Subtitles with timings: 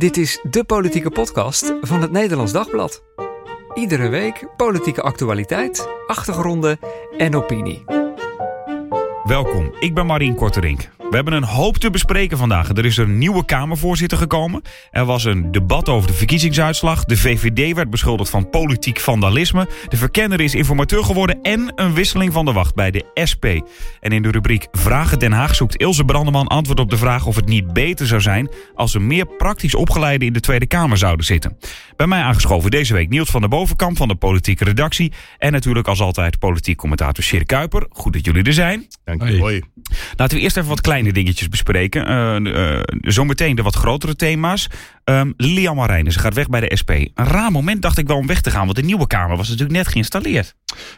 [0.00, 3.02] Dit is de politieke podcast van het Nederlands Dagblad.
[3.74, 6.78] Iedere week politieke actualiteit, achtergronden
[7.16, 7.84] en opinie.
[9.24, 10.99] Welkom, ik ben Marien Korterink.
[11.10, 12.68] We hebben een hoop te bespreken vandaag.
[12.68, 14.62] Er is een nieuwe Kamervoorzitter gekomen.
[14.90, 17.04] Er was een debat over de verkiezingsuitslag.
[17.04, 19.68] De VVD werd beschuldigd van politiek vandalisme.
[19.88, 21.42] De verkenner is informateur geworden.
[21.42, 23.44] En een wisseling van de wacht bij de SP.
[24.00, 27.36] En in de rubriek Vragen Den Haag zoekt Ilse Brandeman antwoord op de vraag of
[27.36, 31.26] het niet beter zou zijn als er meer praktisch opgeleiden in de Tweede Kamer zouden
[31.26, 31.56] zitten.
[31.96, 35.12] Bij mij aangeschoven deze week Niels van der Bovenkamp van de politieke redactie.
[35.38, 37.86] En natuurlijk als altijd politiek commentator Sjeer Kuiper.
[37.90, 38.86] Goed dat jullie er zijn.
[39.04, 39.38] Dank je.
[39.38, 39.62] Hoi.
[40.16, 42.10] Laten we eerst even wat kleine dingetjes bespreken.
[42.10, 44.68] Uh, uh, zometeen de wat grotere thema's.
[45.10, 46.90] Um, Lilian Marijnen, ze gaat weg bij de SP.
[46.90, 49.48] Een raar moment dacht ik wel om weg te gaan, want de nieuwe Kamer was
[49.48, 50.54] natuurlijk net geïnstalleerd.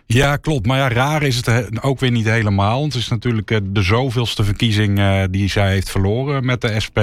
[0.06, 0.66] Ja, klopt.
[0.66, 2.84] Maar ja, raar is het ook weer niet helemaal.
[2.84, 6.98] Het is natuurlijk eh, de zoveelste verkiezing die zij heeft verloren met de SP.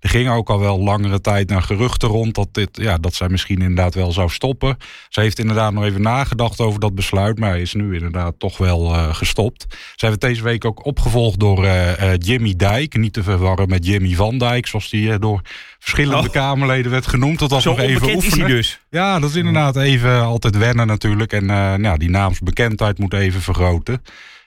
[0.00, 3.28] Er ging ook al wel langere tijd naar geruchten rond dat, dit, ja, dat zij
[3.28, 4.76] misschien inderdaad wel zou stoppen.
[5.08, 8.94] Ze heeft inderdaad nog even nagedacht over dat besluit, maar is nu inderdaad toch wel
[8.94, 9.66] uh, gestopt.
[9.96, 12.96] Zij werd deze week ook opgevolgd door uh, uh, Jimmy Dijk.
[12.96, 15.40] Niet te verwarren met Jimmy van Dijk, zoals die door
[15.84, 16.32] verschillende oh.
[16.32, 17.38] Kamerleden werd genoemd.
[17.38, 18.48] Dat was Zo nog even oefenen.
[18.48, 18.80] Dus.
[18.90, 21.32] Ja, dat is inderdaad even altijd wennen natuurlijk.
[21.32, 21.46] En
[21.80, 24.02] nou, die naamsbekendheid moet even vergroten.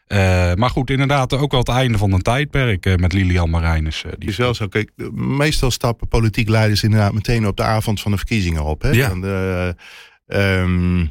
[0.07, 4.03] Uh, maar goed, inderdaad ook wel het einde van een tijdperk uh, met Lilian Marijnus.
[4.05, 4.67] Uh, die is wel zo.
[4.67, 8.81] Kijk, meestal stappen politiek leiders inderdaad meteen op de avond van de verkiezingen op.
[8.81, 8.89] Hè?
[8.89, 9.09] Ja.
[9.09, 9.75] En,
[10.61, 11.09] um,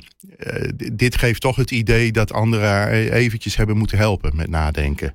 [0.92, 5.14] dit geeft toch het idee dat anderen eventjes hebben moeten helpen met nadenken.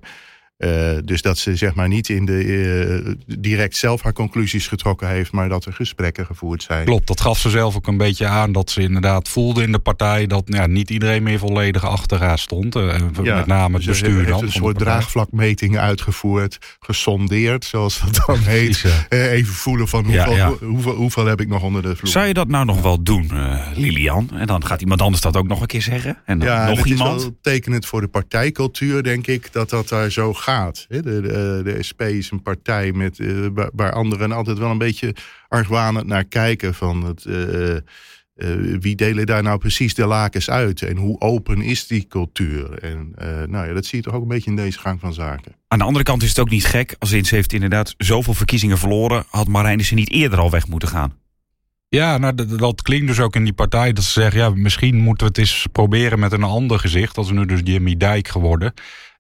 [0.62, 5.08] Uh, dus dat ze zeg maar niet in de, uh, direct zelf haar conclusies getrokken
[5.08, 6.86] heeft, maar dat er gesprekken gevoerd zijn.
[6.86, 9.80] Klopt, dat gaf ze zelf ook een beetje aan dat ze inderdaad voelde in de
[9.80, 12.76] partij dat ja, niet iedereen meer volledig achter haar stond.
[12.76, 14.44] Uh, ja, met name het bestuur heeft dan.
[14.44, 18.86] een soort draagvlakmetingen uitgevoerd, gesondeerd, zoals dat dan heet.
[19.10, 20.54] even voelen van hoeveel, ja, ja.
[20.66, 22.12] Hoeveel, hoeveel, heb ik nog onder de vloer.
[22.12, 23.32] Zou je dat nou nog wel doen,
[23.76, 24.30] Lilian?
[24.34, 26.18] En dan gaat iemand anders dat ook nog een keer zeggen?
[26.26, 27.18] En dan ja, nog het iemand?
[27.18, 30.50] is wel tekenend voor de partijcultuur, denk ik, dat dat daar zo gaat.
[30.88, 35.16] De, de, de, SP is een partij met, uh, waar anderen altijd wel een beetje
[35.48, 36.74] argwanend naar kijken.
[36.74, 40.82] Van het, uh, uh, wie delen daar nou precies de lakens uit?
[40.82, 42.80] En hoe open is die cultuur?
[42.80, 43.14] En
[43.50, 45.56] nou ja, dat zie je toch ook een beetje in deze gang van zaken.
[45.68, 46.96] Aan de andere kant is het ook niet gek.
[47.00, 49.26] Als ze heeft inderdaad zoveel verkiezingen verloren...
[49.30, 51.20] had Marijnissen niet eerder al weg moeten gaan.
[51.96, 54.40] Ja, nou, dat, dat, klinkt dus ook in die partij dat ze zeggen...
[54.40, 57.16] ja, misschien moeten we het eens proberen met een ander gezicht.
[57.16, 58.74] Dat is nu dus Jimmy Dijk geworden.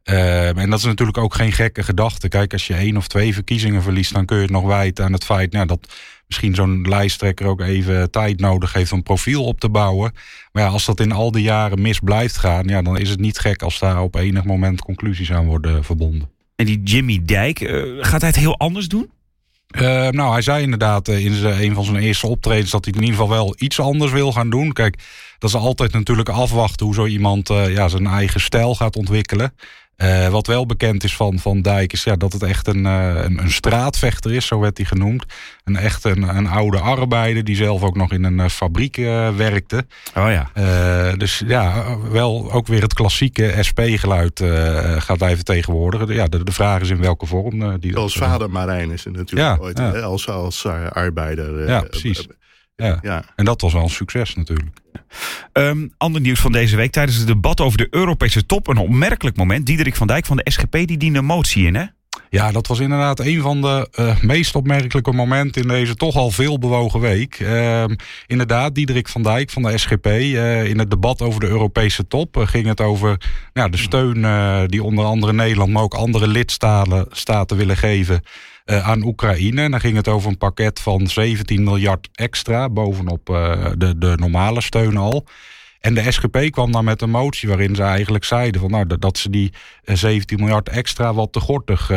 [0.05, 2.27] Uh, en dat is natuurlijk ook geen gekke gedachte.
[2.27, 5.13] Kijk, als je één of twee verkiezingen verliest, dan kun je het nog wijten aan
[5.13, 5.93] het feit nou, dat
[6.27, 10.13] misschien zo'n lijsttrekker ook even tijd nodig heeft om profiel op te bouwen.
[10.51, 13.19] Maar ja, als dat in al die jaren mis blijft gaan, ja, dan is het
[13.19, 16.29] niet gek als daar op enig moment conclusies aan worden verbonden.
[16.55, 19.09] En die Jimmy Dijk, uh, gaat hij het heel anders doen?
[19.75, 22.99] Uh, nou, hij zei inderdaad in zijn, een van zijn eerste optredens dat hij in
[22.99, 24.73] ieder geval wel iets anders wil gaan doen.
[24.73, 25.03] Kijk,
[25.39, 29.53] dat is altijd natuurlijk afwachten hoe zo iemand ja, zijn eigen stijl gaat ontwikkelen.
[30.01, 33.21] Uh, wat wel bekend is van Van Dijk is ja, dat het echt een, uh,
[33.23, 35.25] een, een, straatvechter is, zo werd hij genoemd.
[35.63, 38.95] Een echt een, een oude arbeider die zelf ook nog in een uh, fabriek
[39.35, 39.85] werkte.
[40.17, 41.15] Oh ja.
[41.15, 44.43] dus ja, wel ook weer het klassieke SP-geluid
[44.97, 46.13] gaat hij vertegenwoordigen.
[46.13, 47.79] Ja, de, de vraag is in welke vorm.
[47.79, 49.99] die als vader Marijn is het natuurlijk ja, ooit, ja.
[49.99, 51.67] als, als arbeider.
[51.67, 52.27] ja, precies.
[52.75, 52.99] Ja.
[53.01, 53.23] ja.
[53.35, 54.80] En dat was wel een succes natuurlijk.
[55.53, 56.91] Um, ander nieuws van deze week.
[56.91, 58.67] Tijdens het debat over de Europese top.
[58.67, 59.65] Een opmerkelijk moment.
[59.65, 61.85] Diederik van Dijk van de SGP die diende een motie in hè?
[62.29, 66.31] Ja, dat was inderdaad een van de uh, meest opmerkelijke momenten in deze toch al
[66.31, 67.39] veel bewogen week.
[67.39, 67.83] Uh,
[68.27, 70.05] inderdaad, Diederik van Dijk van de SGP.
[70.05, 73.17] Uh, in het debat over de Europese top uh, ging het over
[73.53, 78.23] nou, de steun die onder andere Nederland, maar ook andere lidstaten staten willen geven
[78.65, 79.61] uh, aan Oekraïne.
[79.61, 84.13] En dan ging het over een pakket van 17 miljard extra bovenop uh, de, de
[84.19, 85.25] normale steun al.
[85.79, 89.17] En de SGP kwam dan met een motie waarin ze eigenlijk zeiden van, nou, dat
[89.17, 91.91] ze die 17 miljard extra wat te gortig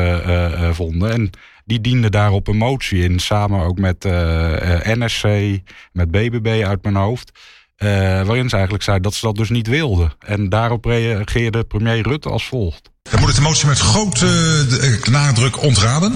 [0.70, 1.12] vonden.
[1.12, 1.30] En
[1.64, 4.04] die diende daarop een motie in, samen ook met
[4.84, 5.24] NSC,
[5.92, 7.32] met BBB uit mijn hoofd.
[8.24, 10.12] waarin ze eigenlijk zei dat ze dat dus niet wilden.
[10.18, 12.93] En daarop reageerde premier Rutte als volgt.
[13.10, 14.26] Dan moet ik de motie met grote
[14.82, 16.12] uh, nadruk ontraden.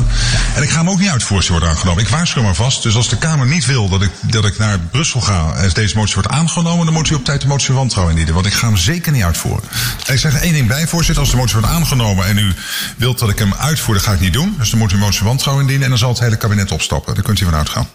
[0.55, 2.03] En ik ga hem ook niet uitvoeren als worden aangenomen.
[2.03, 2.83] Ik waarschuw maar vast.
[2.83, 5.97] Dus als de Kamer niet wil dat ik, dat ik naar Brussel ga als deze
[5.97, 8.35] motie wordt aangenomen, dan moet u op tijd de motie van wantrouwen indienen.
[8.43, 9.65] Want ik ga hem zeker niet uitvoeren.
[10.07, 11.23] En ik zeg er één ding bij, voorzitter.
[11.23, 12.55] Als de motie wordt aangenomen en u
[12.97, 14.55] wilt dat ik hem uitvoer, dan ga ik niet doen.
[14.59, 16.73] Dus dan moet u een motie van wantrouwen indienen en dan zal het hele kabinet
[16.73, 17.15] opstappen.
[17.15, 17.89] Daar kunt u van uitgaan.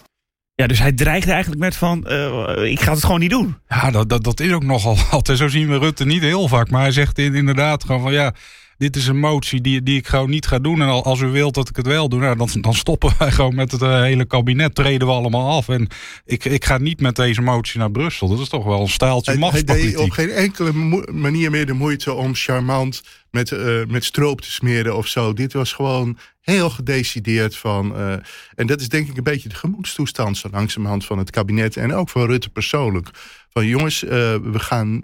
[0.54, 3.56] Ja, dus hij dreigde eigenlijk met van, uh, ik ga het gewoon niet doen.
[3.68, 5.38] Ja, dat, dat, dat is ook nogal altijd.
[5.38, 6.70] Zo zien we Rutte niet heel vaak.
[6.70, 8.32] Maar hij zegt inderdaad gewoon van ja,
[8.76, 10.82] dit is een motie die, die ik gewoon niet ga doen.
[10.82, 13.54] En als u wilt dat ik het wel doe, nou, dan, dan stoppen wij gewoon
[13.54, 14.74] met het uh, hele kabinet.
[14.74, 15.68] Treden we allemaal af.
[15.68, 15.88] En
[16.24, 18.28] ik, ik ga niet met deze motie naar Brussel.
[18.28, 19.84] Dat is toch wel een stijltje machtspolitiek.
[19.84, 20.72] Hij deed op geen enkele
[21.12, 23.02] manier meer de moeite om charmant
[23.34, 25.32] met, uh, met stroop te smeren of zo.
[25.32, 28.00] Dit was gewoon heel gedecideerd van.
[28.00, 28.12] Uh,
[28.54, 31.94] en dat is denk ik een beetje de gemoedstoestand zo langzamerhand van het kabinet en
[31.94, 33.08] ook van Rutte persoonlijk.
[33.48, 35.00] Van jongens, uh, we gaan,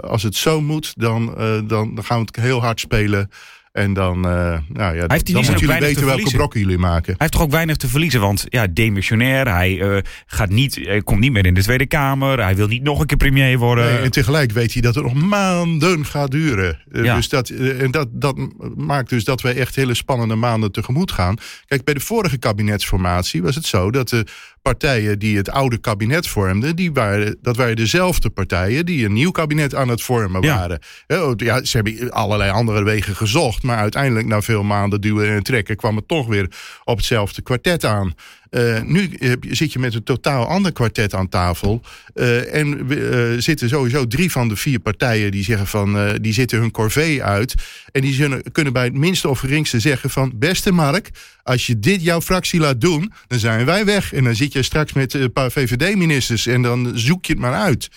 [0.00, 1.34] als het zo moet, dan,
[1.66, 3.30] dan, dan gaan we het heel hard spelen.
[3.74, 7.06] En dan, uh, nou ja, heeft dan moeten jullie weten welke brokken jullie maken.
[7.06, 11.02] Hij heeft toch ook weinig te verliezen, want ja, demissionair, hij uh, gaat niet, hij
[11.02, 13.84] komt niet meer in de Tweede Kamer, hij wil niet nog een keer premier worden.
[13.84, 16.78] Nee, en tegelijk weet hij dat het nog maanden gaat duren.
[16.92, 17.16] Ja.
[17.16, 18.36] Dus dat, en dat, dat
[18.76, 21.36] maakt dus dat wij echt hele spannende maanden tegemoet gaan.
[21.66, 24.26] Kijk, bij de vorige kabinetsformatie was het zo dat de
[24.64, 29.30] partijen die het oude kabinet vormden, die waren, dat waren dezelfde partijen die een nieuw
[29.30, 30.56] kabinet aan het vormen Ja.
[30.56, 30.78] waren.
[31.36, 35.76] Ja, ze hebben allerlei andere wegen gezocht, maar uiteindelijk na veel maanden duwen en trekken
[35.76, 36.48] kwam het toch weer
[36.84, 38.14] op hetzelfde kwartet aan.
[38.54, 41.82] Uh, nu heb, zit je met een totaal ander kwartet aan tafel.
[42.14, 42.86] Uh, en
[43.42, 47.54] zitten sowieso drie van de vier partijen die zeggen van die zitten hun corvée uit.
[47.92, 51.10] En die zullen, kunnen bij het minste of geringste zeggen van beste Mark,
[51.42, 54.12] als je dit jouw fractie laat doen, dan zijn wij weg.
[54.12, 57.54] En dan zit je straks met een paar VVD-ministers en dan zoek je het maar
[57.54, 57.88] uit.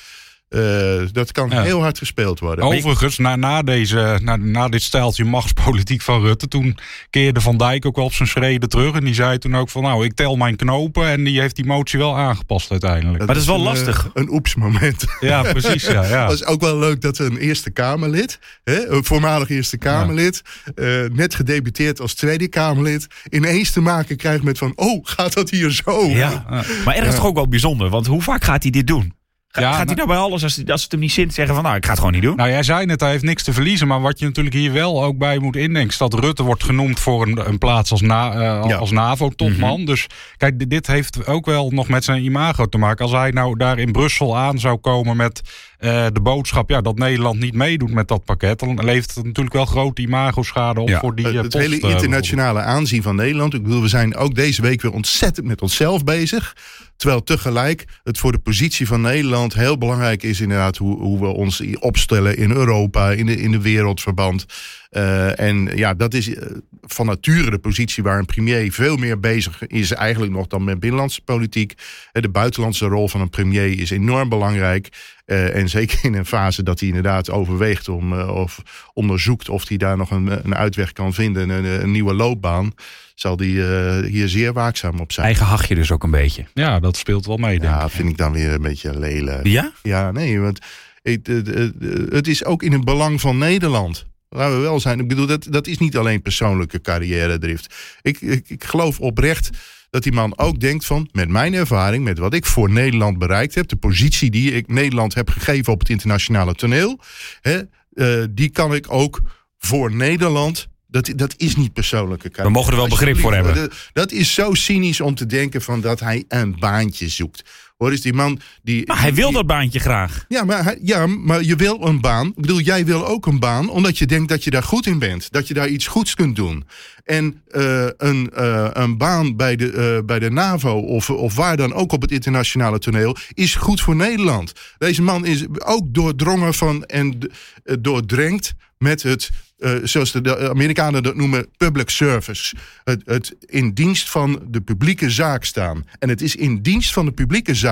[0.49, 1.61] Uh, dat kan ja.
[1.61, 2.65] heel hard gespeeld worden.
[2.65, 6.47] Overigens, na, na, deze, na, na dit stijltje machtspolitiek van Rutte...
[6.47, 6.77] toen
[7.09, 8.95] keerde Van Dijk ook wel op zijn schreden terug.
[8.95, 11.07] En die zei toen ook van, nou, ik tel mijn knopen.
[11.07, 13.17] En die heeft die motie wel aangepast uiteindelijk.
[13.17, 14.05] Dat maar dat is wel een, lastig.
[14.05, 15.05] Uh, een oeps-moment.
[15.19, 15.85] Ja, precies.
[15.85, 16.29] Ja, ja.
[16.29, 18.39] Het was ook wel leuk dat een Eerste Kamerlid...
[18.63, 20.41] Hè, een voormalig Eerste Kamerlid...
[20.75, 20.83] Ja.
[20.83, 23.07] Uh, net gedebuteerd als Tweede Kamerlid...
[23.29, 24.71] ineens te maken krijgt met van...
[24.75, 26.05] oh, gaat dat hier zo?
[26.05, 26.45] Ja,
[26.85, 27.89] maar ergens toch ook wel bijzonder.
[27.89, 29.16] Want hoe vaak gaat hij dit doen?
[29.61, 31.75] Ja, gaat hij nou bij alles, als, als het hem niet zint, zeggen van nou,
[31.75, 32.35] ik ga het gewoon niet doen?
[32.35, 33.87] Nou, jij zei net, hij heeft niks te verliezen.
[33.87, 35.91] Maar wat je natuurlijk hier wel ook bij moet indenken...
[35.91, 38.75] is dat Rutte wordt genoemd voor een, een plaats als, na, uh, ja.
[38.75, 39.69] als NAVO-topman.
[39.69, 39.85] Mm -hmm.
[39.85, 40.07] Dus
[40.37, 43.03] kijk, dit heeft ook wel nog met zijn imago te maken.
[43.03, 45.41] Als hij nou daar in Brussel aan zou komen met
[45.79, 46.69] uh, de boodschap...
[46.69, 48.59] Ja, dat Nederland niet meedoet met dat pakket...
[48.59, 50.99] dan levert het natuurlijk wel grote imago-schade op ja.
[50.99, 53.53] voor die uh, Het hele internationale aanzien van Nederland.
[53.53, 56.55] Ik bedoel, we zijn ook deze week weer ontzettend met onszelf bezig...
[56.97, 61.27] Terwijl tegelijk het voor de positie van Nederland heel belangrijk is, inderdaad, hoe, hoe we
[61.27, 64.45] ons opstellen in Europa, in de, in de wereldverband.
[64.91, 66.37] Uh, en ja, dat is uh,
[66.81, 70.79] van nature de positie waar een premier veel meer bezig is, eigenlijk nog dan met
[70.79, 71.73] binnenlandse politiek.
[72.11, 74.89] De buitenlandse rol van een premier is enorm belangrijk.
[75.27, 78.61] Uh, en zeker in een fase dat hij inderdaad overweegt om, of
[78.93, 82.73] onderzoekt of hij daar nog een, een uitweg kan vinden, een, een nieuwe loopbaan
[83.15, 85.25] zal die uh, hier zeer waakzaam op zijn.
[85.25, 86.45] Eigen hachje dus ook een beetje.
[86.53, 87.91] Ja, dat speelt wel mee, denk ja, ik.
[87.91, 89.47] vind ik dan weer een beetje lelijk.
[89.47, 89.71] Ja?
[89.83, 90.59] Ja, nee, want
[91.01, 91.73] het, het,
[92.09, 94.05] het is ook in het belang van Nederland.
[94.29, 94.99] Laten we wel zijn.
[94.99, 97.75] Ik bedoel, dat, dat is niet alleen persoonlijke carrière-drift.
[98.01, 99.49] Ik, ik, ik geloof oprecht
[99.89, 101.09] dat die man ook denkt van...
[101.11, 103.67] met mijn ervaring, met wat ik voor Nederland bereikt heb...
[103.67, 106.99] de positie die ik Nederland heb gegeven op het internationale toneel...
[107.41, 107.61] Hè,
[107.93, 109.21] uh, die kan ik ook
[109.57, 112.47] voor Nederland dat, dat is niet persoonlijke carrière.
[112.47, 113.69] We mogen er wel begrip voor hebben.
[113.93, 117.49] Dat is zo cynisch om te denken van dat hij een baantje zoekt.
[117.77, 118.87] Hoor is die man die.
[118.87, 120.25] Maar hij wil die, dat baantje graag.
[120.27, 122.27] Ja maar, hij, ja, maar je wil een baan.
[122.27, 124.99] Ik bedoel, jij wil ook een baan, omdat je denkt dat je daar goed in
[124.99, 125.31] bent.
[125.31, 126.65] Dat je daar iets goeds kunt doen.
[127.03, 131.57] En uh, een, uh, een baan bij de, uh, bij de NAVO of, of waar
[131.57, 134.53] dan ook op het internationale toneel is goed voor Nederland.
[134.77, 137.31] Deze man is ook doordrongen van en
[137.79, 142.55] doordrenkt met het uh, zoals de Amerikanen dat noemen, public service.
[142.83, 145.85] Het, het, in dienst van de publieke zaak staan.
[145.99, 147.66] En het is in dienst van de publieke zaak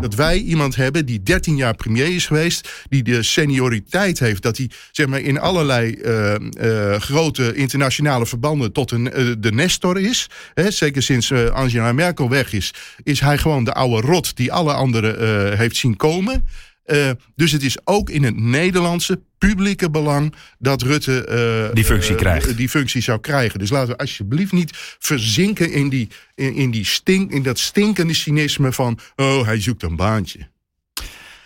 [0.00, 4.56] dat wij iemand hebben die 13 jaar premier is geweest, die de senioriteit heeft, dat
[4.56, 10.26] hij zeg maar, in allerlei uh, uh, grote internationale verbanden tot een, de nestor is.
[10.54, 14.72] Hè, zeker sinds Angela Merkel weg is, is hij gewoon de oude rot die alle
[14.72, 16.44] anderen heeft zien komen.
[16.90, 21.28] Uh, dus het is ook in het Nederlandse publieke belang dat Rutte
[21.68, 22.56] uh, die functie uh, krijgt.
[22.56, 23.58] Die functie zou krijgen.
[23.58, 28.14] Dus laten we alsjeblieft niet verzinken in, die, in, in, die stink, in dat stinkende
[28.14, 30.48] cynisme van oh, hij zoekt een baantje.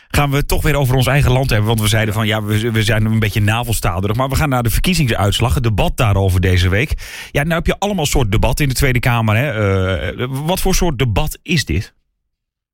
[0.08, 1.68] Gaan we het toch weer over ons eigen land hebben.
[1.68, 4.16] Want we zeiden van ja, we, we zijn een beetje navelstaderig.
[4.16, 5.54] Maar we gaan naar de verkiezingsuitslag.
[5.54, 6.92] Het debat daarover deze week.
[7.30, 9.36] Ja, nou heb je allemaal soort debat in de Tweede Kamer.
[9.36, 10.28] Hè?
[10.28, 11.94] wat voor soort debat is dit?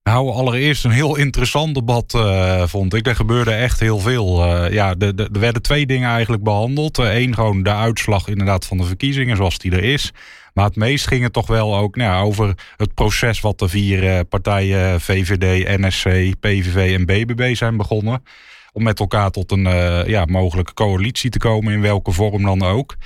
[0.09, 3.07] Nou, allereerst een heel interessant debat uh, vond ik.
[3.07, 4.45] Er gebeurde echt heel veel.
[4.45, 6.99] Uh, ja, er werden twee dingen eigenlijk behandeld.
[6.99, 10.13] Eén, uh, gewoon de uitslag inderdaad van de verkiezingen zoals die er is.
[10.55, 14.25] Maar het meest ging het toch wel ook nou, over het proces wat de vier
[14.25, 18.23] partijen VVD, NSC, PVV en BBB zijn begonnen.
[18.73, 19.69] om met elkaar tot een
[20.07, 22.97] ja, mogelijke coalitie te komen, in welke vorm dan ook.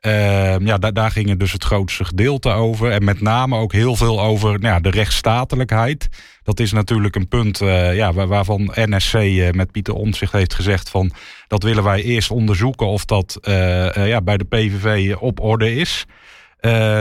[0.00, 2.90] Ehm, ja, daar, ging het dus het grootste gedeelte over.
[2.90, 6.08] En met name ook heel veel over nou ja, de rechtsstatelijkheid.
[6.42, 10.90] Dat is natuurlijk een punt uh, ja, waarvan NSC uh, met Pieter Omtzigt heeft gezegd
[10.90, 11.12] van...
[11.46, 16.06] dat willen wij eerst onderzoeken of dat uh, ja, bij de PVV op orde is.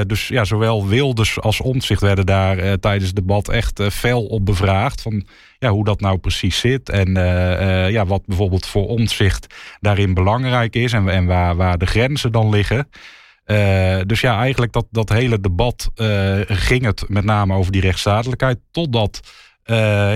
[0.07, 5.01] Dus ja, zowel Wilders als Omtzigt werden daar tijdens het debat echt fel op bevraagd.
[5.01, 5.25] Van
[5.59, 6.89] ja, hoe dat nou precies zit.
[6.89, 10.93] En uh, ja, wat bijvoorbeeld voor omzicht daarin belangrijk is.
[10.93, 12.89] En, en waar, waar de grenzen dan liggen.
[13.45, 15.89] Uh, dus ja, eigenlijk dat, dat hele debat
[16.47, 18.57] ging het met name over die rechtsstatelijkheid.
[18.71, 19.19] Totdat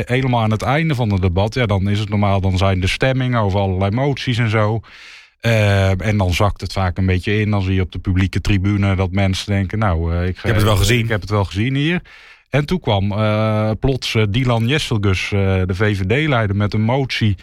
[0.06, 2.88] helemaal aan het einde van het debat, ja, dan is het normaal, dan zijn de
[2.88, 4.80] stemmingen over allerlei moties en zo.
[5.42, 7.50] En dan zakt het vaak een beetje in.
[7.50, 10.64] Dan zie je op de publieke tribune dat mensen denken: Nou, ik, ik heb het
[10.64, 11.04] wel gezien.
[11.04, 12.02] Ik heb het wel gezien hier.
[12.50, 17.36] En toen kwam uh, plots Dylan Jesselgus, de VVD-leider, met een motie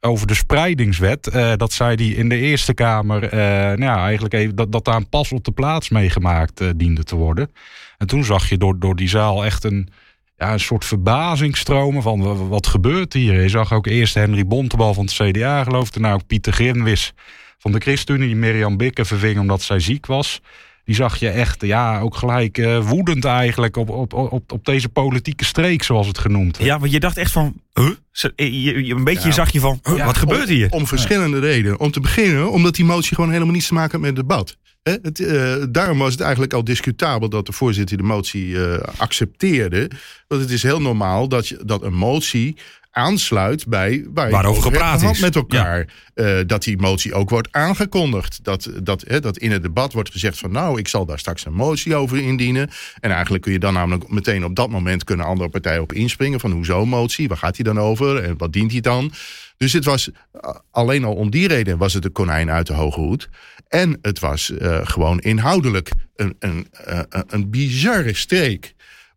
[0.00, 1.30] over de spreidingswet.
[1.56, 5.08] dat zei hij in de Eerste Kamer, nou ja, eigenlijk even, dat, dat daar een
[5.08, 7.50] pas op de plaats meegemaakt diende te worden.
[7.98, 9.88] En toen zag je door, door die zaal echt een,
[10.36, 13.42] ja, een soort verbazing stromen van wat gebeurt hier.
[13.42, 17.12] Je zag ook eerst Henry Bontebal van het CDA geloofde, nou ook Pieter Grinwis
[17.58, 20.40] van de ChristenUnie, die Mirjam Bikke verving omdat zij ziek was
[20.84, 24.88] die zag je echt, ja, ook gelijk uh, woedend eigenlijk op, op, op, op deze
[24.88, 27.90] politieke streek, zoals het genoemd Ja, want je dacht echt van, huh?
[28.36, 30.70] Je, je, een beetje zag je van, huh, wat gebeurt hier?
[30.70, 31.80] Om, verschillende redenen.
[31.80, 34.56] Om te beginnen, omdat die motie gewoon helemaal niets te maken heeft met het debat.
[34.82, 39.90] Het, uh, daarom was het eigenlijk al discutabel dat de voorzitter de motie uh, accepteerde.
[40.28, 42.56] Want het is heel normaal dat, je, dat een motie
[42.94, 45.86] aansluit bij waar waarover gepraat is met elkaar.
[46.14, 46.38] Ja.
[46.38, 48.44] Uh, dat die motie ook wordt aangekondigd.
[48.44, 51.46] Dat, dat, hè, dat in het debat wordt gezegd van nou, ik zal daar straks
[51.46, 52.70] een motie over indienen.
[53.00, 56.40] En eigenlijk kun je dan namelijk meteen op dat moment kunnen andere partijen op inspringen
[56.40, 59.12] van hoezo motie, waar gaat die dan over en wat dient die dan?
[59.56, 60.10] Dus het was
[60.70, 63.28] alleen al om die reden was het een konijn uit de hoge hoed.
[63.68, 68.74] En het was uh, gewoon inhoudelijk een, een, uh, een bizarre streek.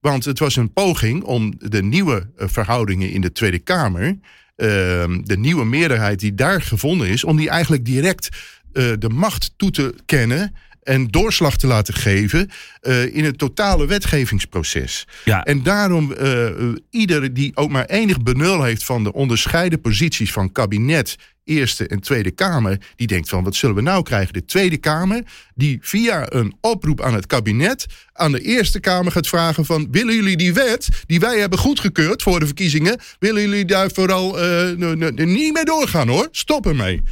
[0.07, 4.17] Want het was een poging om de nieuwe eh, verhoudingen in de Tweede Kamer,
[4.55, 8.29] ehm, de nieuwe meerderheid die daar gevonden is, om die eigenlijk direct
[8.73, 10.55] eh, de macht toe te kennen
[10.87, 12.49] en doorslag te laten geven
[12.81, 15.07] uh, in het totale wetgevingsproces.
[15.25, 15.43] Ja.
[15.43, 16.49] En daarom uh,
[16.89, 21.99] ieder die ook maar enig benul heeft van de onderscheiden posities van kabinet, Eerste en
[21.99, 24.33] Tweede Kamer, die denkt van wat zullen we nou krijgen?
[24.33, 25.23] De Tweede Kamer,
[25.55, 30.15] die via een oproep aan het kabinet aan de Eerste Kamer gaat vragen van willen
[30.15, 34.95] jullie die wet die wij hebben goedgekeurd voor de verkiezingen, willen jullie daar vooral uh,
[35.13, 36.27] niet mee doorgaan hoor?
[36.31, 37.03] Stop ermee.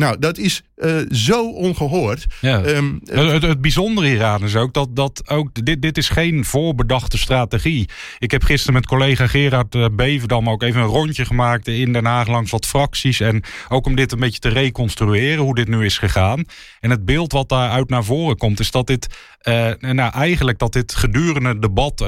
[0.00, 2.26] Nou, dat is uh, zo ongehoord.
[2.40, 2.64] Ja.
[2.64, 7.18] Um, het, het, bijzondere hieraan is ook dat, dat ook dit, dit is geen voorbedachte
[7.18, 7.88] strategie.
[8.18, 12.04] Ik heb gisteren met collega Gerard uh, Beverdam ook even een rondje gemaakt in Den
[12.04, 13.20] Haag langs wat fracties.
[13.20, 16.44] En ook om dit een beetje te reconstrueren, hoe dit nu is gegaan.
[16.80, 19.06] En het beeld wat daaruit naar voren komt, is dat dit
[19.42, 22.04] uh, nou, eigenlijk dat dit gedurende het debat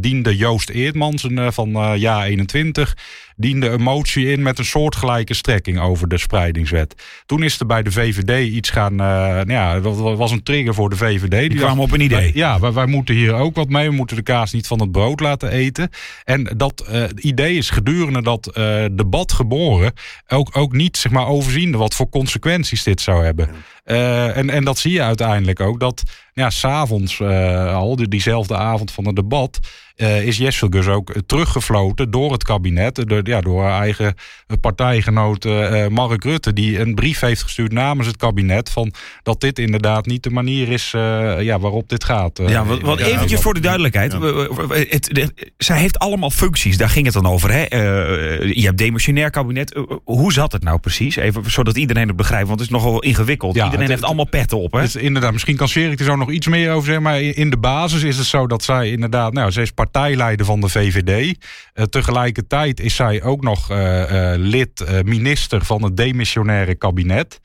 [0.00, 2.96] diende Joost Eerdmans van Ja 21
[3.36, 6.94] diende een motie in met een soortgelijke strekking over de spreidingswet.
[7.26, 8.92] Toen is er bij de VVD iets gaan.
[8.92, 11.30] Uh, nou ja, dat was een trigger voor de VVD.
[11.30, 12.30] Die, Die kwamen op een idee.
[12.34, 13.88] ja, wij, wij, moeten hier ook wat mee.
[13.88, 15.90] We moeten de kaas niet van het brood laten eten.
[16.24, 19.92] En dat uh, idee is gedurende dat uh, debat geboren.
[20.28, 23.48] Ook, ook niet zeg maar, overziende wat voor consequenties dit zou hebben.
[23.86, 25.80] Uh, en, en dat zie je uiteindelijk ook.
[25.80, 26.02] Dat
[26.32, 29.60] ja, s'avonds uh, al, diezelfde avond van het debat
[29.96, 33.08] uh, is Jesselgus ook teruggefloten door het kabinet.
[33.08, 34.14] Door, ja, door haar eigen
[34.60, 36.52] partijgenoot uh, Mark Rutte.
[36.52, 38.70] Die een brief heeft gestuurd namens het kabinet.
[38.70, 40.90] Van dat dit inderdaad niet de manier is
[41.40, 42.40] ja, waarop dit gaat.
[42.46, 44.12] ja, wat, wat eventjes voor de duidelijkheid.
[44.12, 44.18] Ja.
[44.68, 46.76] Het, het, zij heeft allemaal functies.
[46.76, 47.50] Daar ging het dan over.
[47.50, 47.60] Hè?
[48.44, 49.80] je hebt demissionair kabinet.
[50.04, 51.16] hoe zat het nou precies?
[51.16, 52.48] Even zodat iedereen het begrijpt.
[52.48, 53.54] Want het is nogal ingewikkeld.
[53.54, 54.72] Ja, iedereen heeft allemaal petten op.
[54.72, 54.98] Hè?
[54.98, 57.02] Inderdaad, misschien kan Sherik er zo nog iets meer over zeggen.
[57.02, 59.32] Maar in de basis is het zo dat zij inderdaad...
[59.32, 61.36] Nou, zij is partijleider van de VVD.
[61.74, 63.76] Uh, tegelijkertijd is zij ook nog uh,
[64.10, 67.40] uh, lid, minister van het demissionaire kabinet.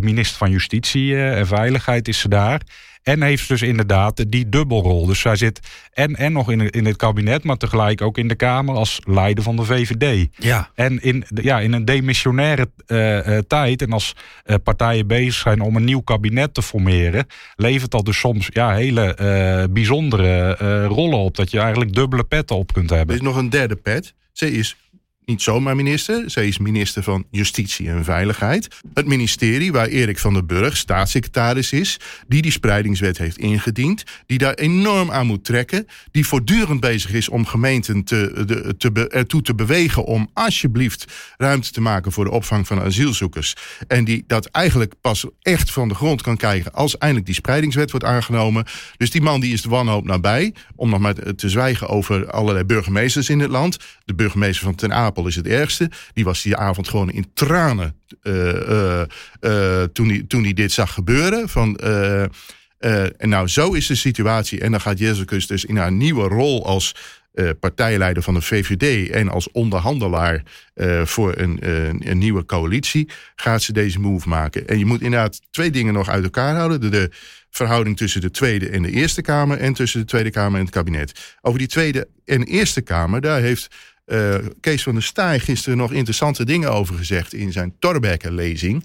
[0.00, 2.60] minister van Justitie en Veiligheid is ze daar.
[3.06, 5.06] En heeft dus inderdaad die dubbelrol.
[5.06, 5.60] Dus zij zit
[5.92, 9.44] en, en nog in, in het kabinet, maar tegelijk ook in de Kamer als leider
[9.44, 10.28] van de VVD.
[10.36, 10.70] Ja.
[10.74, 14.14] En in, ja, in een demissionaire uh, uh, tijd en als
[14.46, 18.74] uh, partijen bezig zijn om een nieuw kabinet te formeren, levert dat dus soms ja,
[18.74, 20.52] hele bijzondere
[20.86, 21.36] rollen op.
[21.36, 23.14] Dat je eigenlijk dubbele petten op kunt hebben.
[23.14, 24.14] Er is nog een derde pet.
[24.32, 24.76] Ze is
[25.26, 26.30] niet zomaar minister.
[26.30, 28.68] Zij is minister van Justitie en Veiligheid.
[28.94, 34.38] Het ministerie waar Erik van der Burg staatssecretaris is, die die spreidingswet heeft ingediend, die
[34.38, 39.42] daar enorm aan moet trekken, die voortdurend bezig is om gemeenten te, de, te, ertoe
[39.42, 41.04] te bewegen om alsjeblieft
[41.36, 43.54] ruimte te maken voor de opvang van asielzoekers.
[43.88, 47.90] En die dat eigenlijk pas echt van de grond kan krijgen als eindelijk die spreidingswet
[47.90, 48.64] wordt aangenomen.
[48.96, 52.64] Dus die man die is de wanhoop nabij, om nog maar te zwijgen over allerlei
[52.64, 53.76] burgemeesters in het land.
[54.04, 54.92] De burgemeester van Ten
[55.24, 55.90] Is het ergste.
[56.12, 59.02] Die was die avond gewoon in tranen uh,
[59.40, 61.48] uh, toen hij toen dit zag gebeuren.
[61.48, 64.60] Van, en nou, zo is de situatie.
[64.60, 66.94] En dan gaat Jezus dus in haar nieuwe rol als
[67.60, 70.42] partijleider van de VVD en als onderhandelaar
[71.04, 71.58] voor een,
[72.10, 74.66] een, nieuwe coalitie, gaat ze deze move maken.
[74.66, 76.80] En je moet inderdaad twee dingen nog uit elkaar houden.
[76.80, 77.10] De, de
[77.56, 80.74] verhouding tussen de Tweede en de Eerste Kamer en tussen de Tweede Kamer en het
[80.74, 81.36] kabinet.
[81.40, 83.74] Over die Tweede en Eerste Kamer, daar heeft
[84.06, 88.84] uh, Kees van der Staaij gisteren nog interessante dingen over gezegd in zijn Torbekke-lezing.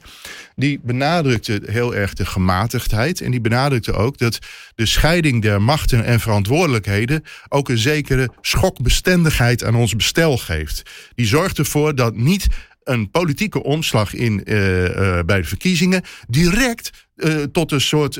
[0.56, 3.22] Die benadrukte heel erg de gematigdheid.
[3.22, 4.40] En die benadrukte ook dat
[4.75, 10.82] de scheiding der machten en verantwoordelijkheden ook een zekere schokbestendigheid aan ons bestel geeft.
[11.16, 12.48] Die zorgt ervoor dat niet
[12.84, 16.90] een politieke omslag in, uh, uh, bij de verkiezingen direct
[17.24, 18.16] uh, tot een soort,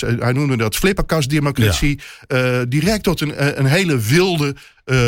[0.00, 2.64] hij noemde dat flipperkastdemocratie, ja.
[2.64, 4.54] direct tot een, een hele wilde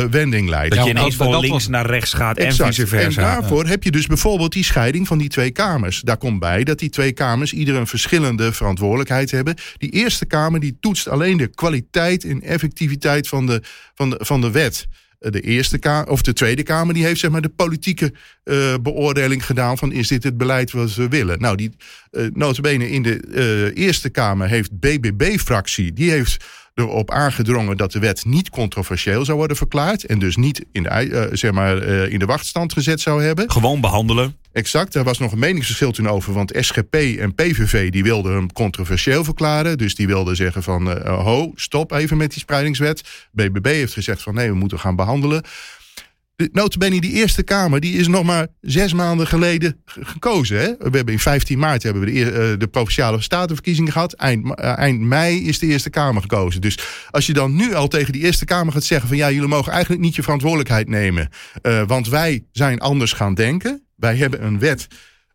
[0.09, 0.75] wending leidt.
[0.75, 2.59] Dat je ineens van links naar rechts gaat exact.
[2.59, 3.21] en vice versa.
[3.21, 6.01] En daarvoor heb je dus bijvoorbeeld die scheiding van die twee kamers.
[6.01, 9.55] Daar komt bij dat die twee kamers ieder een verschillende verantwoordelijkheid hebben.
[9.77, 13.61] Die Eerste Kamer die toetst alleen de kwaliteit en effectiviteit van de,
[13.95, 14.87] van de, van de wet
[15.31, 18.13] de Eerste Kamer, of de Tweede Kamer, die heeft zeg maar de politieke
[18.43, 21.39] uh, beoordeling gedaan van is dit het beleid wat we willen.
[21.39, 21.75] Nou, die
[22.11, 23.23] uh, notabene in de
[23.75, 29.37] uh, Eerste Kamer heeft BBB-fractie, die heeft erop aangedrongen dat de wet niet controversieel zou
[29.37, 30.05] worden verklaard.
[30.05, 33.51] En dus niet in de, uh, zeg maar, uh, in de wachtstand gezet zou hebben.
[33.51, 34.37] Gewoon behandelen.
[34.51, 36.33] Exact, daar was nog een meningsverschil toen over.
[36.33, 39.77] Want SGP en PVV die wilden hem controversieel verklaren.
[39.77, 43.03] Dus die wilden zeggen van uh, ho, stop even met die spreidingswet.
[43.31, 45.43] BBB heeft gezegd van nee, we moeten gaan behandelen
[46.51, 50.59] notabene die Eerste Kamer, die is nog maar zes maanden geleden gekozen.
[50.59, 50.67] Hè?
[50.77, 54.13] We hebben in 15 maart hebben we de, uh, de provinciale statenverkiezingen gehad.
[54.13, 56.61] Eind, uh, eind, mei is de Eerste Kamer gekozen.
[56.61, 59.47] Dus als je dan nu al tegen die Eerste Kamer gaat zeggen van ja, jullie
[59.47, 61.29] mogen eigenlijk niet je verantwoordelijkheid nemen.
[61.61, 63.83] Uh, want wij zijn anders gaan denken.
[63.95, 64.87] Wij hebben een wet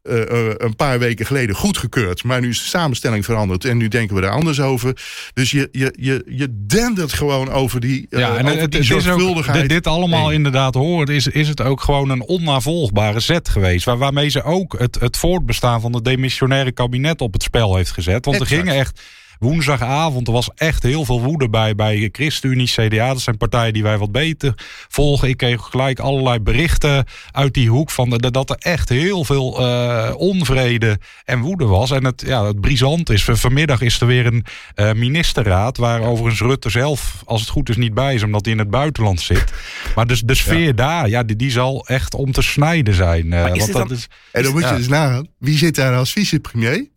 [0.09, 2.25] uh, een paar weken geleden goedgekeurd.
[2.25, 4.97] Maar nu is de samenstelling veranderd en nu denken we er anders over.
[5.35, 8.83] Dus je, je, je, je dendert gewoon over die, uh, ja, en over het, die
[8.83, 9.63] zorgvuldigheid.
[9.63, 13.85] Ook, dit allemaal inderdaad hoort, is, is het ook gewoon een onnavolgbare zet geweest.
[13.85, 17.91] Waar, waarmee ze ook het, het voortbestaan van het demissionaire kabinet op het spel heeft
[17.91, 18.25] gezet.
[18.25, 18.51] Want exact.
[18.51, 19.01] er gingen echt
[19.39, 20.27] woensdagavond.
[20.27, 23.09] Er was echt heel veel woede bij, bij ChristenUnie, CDA.
[23.09, 24.53] Dat zijn partijen die wij wat beter
[24.89, 25.29] volgen.
[25.29, 29.61] Ik kreeg gelijk allerlei berichten uit die hoek van de, dat er echt heel veel
[29.61, 31.91] uh, onvrede en woede was.
[31.91, 34.45] En het, ja, het brisant is, vanmiddag is er weer een
[34.77, 38.55] uh, ministerraad waar overigens Rutte zelf, als het goed is, niet bij is, omdat hij
[38.55, 39.53] in het buitenland zit.
[39.95, 40.73] Maar dus de sfeer ja.
[40.73, 43.27] daar, ja, die, die zal echt om te snijden zijn.
[43.27, 46.89] Uh, want dat is, en dan moet je dus nagaan, wie zit daar als vicepremier?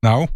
[0.00, 0.26] Nou,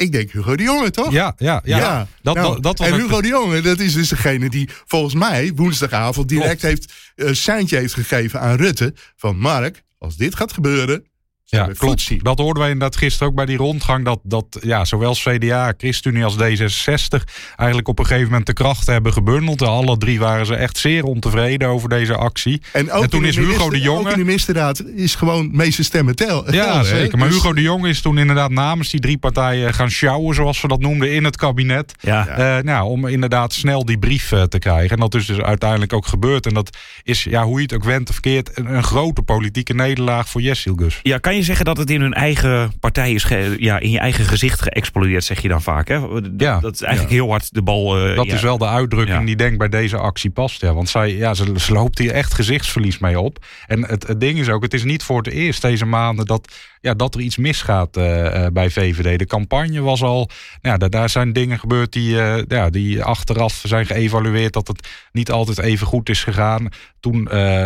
[0.00, 1.12] ik denk Hugo de Jonge, toch?
[1.12, 1.78] Ja, ja, ja.
[1.78, 2.06] ja.
[2.22, 5.52] Dat, nou, dat was en Hugo de Jonge, dat is dus degene die volgens mij
[5.54, 6.62] woensdagavond direct Klopt.
[6.62, 8.94] heeft uh, seintje heeft gegeven aan Rutte.
[9.16, 11.04] Van Mark, als dit gaat gebeuren,
[11.50, 12.24] ja, klopt.
[12.24, 14.04] Dat hoorden wij inderdaad gisteren ook bij die rondgang.
[14.04, 17.24] Dat, dat ja, zowel CDA, ChristenUnie als D66
[17.56, 19.62] eigenlijk op een gegeven moment de krachten hebben gebundeld.
[19.62, 22.62] Alle drie waren ze echt zeer ontevreden over deze actie.
[22.72, 24.00] En, ook en toen is Hugo de Jonge.
[24.00, 26.52] Ook in de ministerraad is gewoon meeste stemmen tel.
[26.52, 27.18] Ja, tel, zeker.
[27.18, 27.36] Maar dus...
[27.36, 30.80] Hugo de Jonge is toen inderdaad namens die drie partijen gaan sjouwen, zoals we dat
[30.80, 31.94] noemden, in het kabinet.
[32.00, 32.38] Ja.
[32.58, 34.90] Uh, nou, om inderdaad snel die brief uh, te krijgen.
[34.90, 36.46] En dat is dus uiteindelijk ook gebeurd.
[36.46, 39.74] En dat is, ja, hoe je het ook went of keert, een, een grote politieke
[39.74, 40.98] nederlaag voor Jessil Gus.
[41.02, 43.26] Ja, kan je zeggen dat het in hun eigen partij is,
[43.58, 45.88] ja, in je eigen gezicht geëxplodeerd, zeg je dan vaak.
[45.88, 45.94] Hè?
[46.36, 47.20] Ja, dat is eigenlijk ja.
[47.20, 48.08] heel hard de bal.
[48.08, 48.34] Uh, dat ja.
[48.34, 50.60] is wel de uitdrukking die denk bij deze actie past.
[50.60, 50.74] Ja.
[50.74, 53.44] Want zij, ja, ze, ze loopt hier echt gezichtsverlies mee op.
[53.66, 56.52] En het, het ding is ook, het is niet voor het eerst deze maanden dat
[56.80, 59.18] ja, dat er iets misgaat uh, uh, bij VVD.
[59.18, 60.30] De campagne was al,
[60.62, 64.88] nou, ja, daar zijn dingen gebeurd die, uh, ja, die achteraf zijn geëvalueerd dat het
[65.12, 66.68] niet altijd even goed is gegaan.
[67.00, 67.22] Toen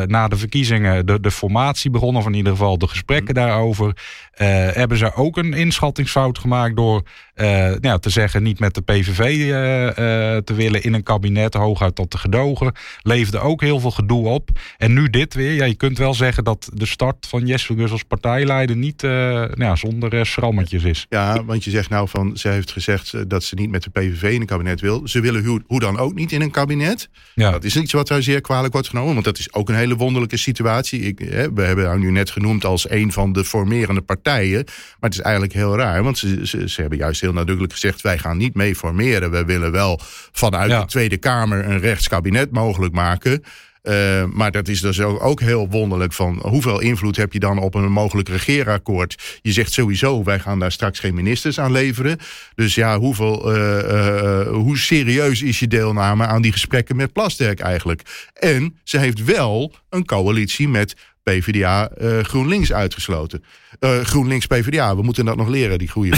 [0.07, 3.43] na de verkiezingen de, de formatie begon, of in ieder geval de gesprekken mm.
[3.43, 3.97] daarover,
[4.35, 7.03] hebben ze ook een inschattingsfout gemaakt door
[7.35, 9.49] nou ja, te zeggen niet met de PVV
[10.45, 12.73] te willen in een kabinet, hooguit tot te gedogen.
[13.03, 14.51] Leefde ook heel veel gedoe op.
[14.79, 15.53] En nu dit weer.
[15.53, 19.77] Ja, je kunt wel zeggen dat de start van Jesper Gus als partijleider niet ja,
[19.77, 21.07] zonder schrammetjes is.
[21.09, 24.23] Ja, want je zegt nou van, ze heeft gezegd dat ze niet met de PVV
[24.23, 25.09] in een kabinet wil.
[25.09, 27.09] Ze willen hoe, hoe dan ook niet in een kabinet.
[27.35, 27.51] Ja.
[27.51, 29.97] Dat is iets wat haar zeer kwalijk wordt genomen, want dat is ook een hele
[29.97, 31.01] wonderlijke situatie.
[31.01, 34.23] Ik, hè, we hebben haar nu net genoemd als een van de formerende partijen.
[34.25, 38.01] Maar het is eigenlijk heel raar, want ze, ze, ze hebben juist heel nadrukkelijk gezegd,
[38.01, 39.31] wij gaan niet mee formeren.
[39.31, 40.01] We willen wel
[40.33, 40.81] vanuit ja.
[40.81, 43.43] de Tweede Kamer een rechtskabinet mogelijk maken.
[43.85, 47.59] Uh, maar dat is dus ook, ook heel wonderlijk van hoeveel invloed heb je dan
[47.59, 49.39] op een mogelijk regeerakkoord.
[49.43, 52.19] Je zegt sowieso, wij gaan daar straks geen ministers aan leveren.
[52.55, 57.61] Dus ja, hoeveel, uh, uh, hoe serieus is je deelname aan die gesprekken met Plasterk
[57.61, 58.31] eigenlijk?
[58.35, 63.45] En ze heeft wel een coalitie met PvdA uh, GroenLinks uitgesloten.
[63.81, 66.17] Uh, GroenLinks PvdA, we moeten dat nog leren, die goede.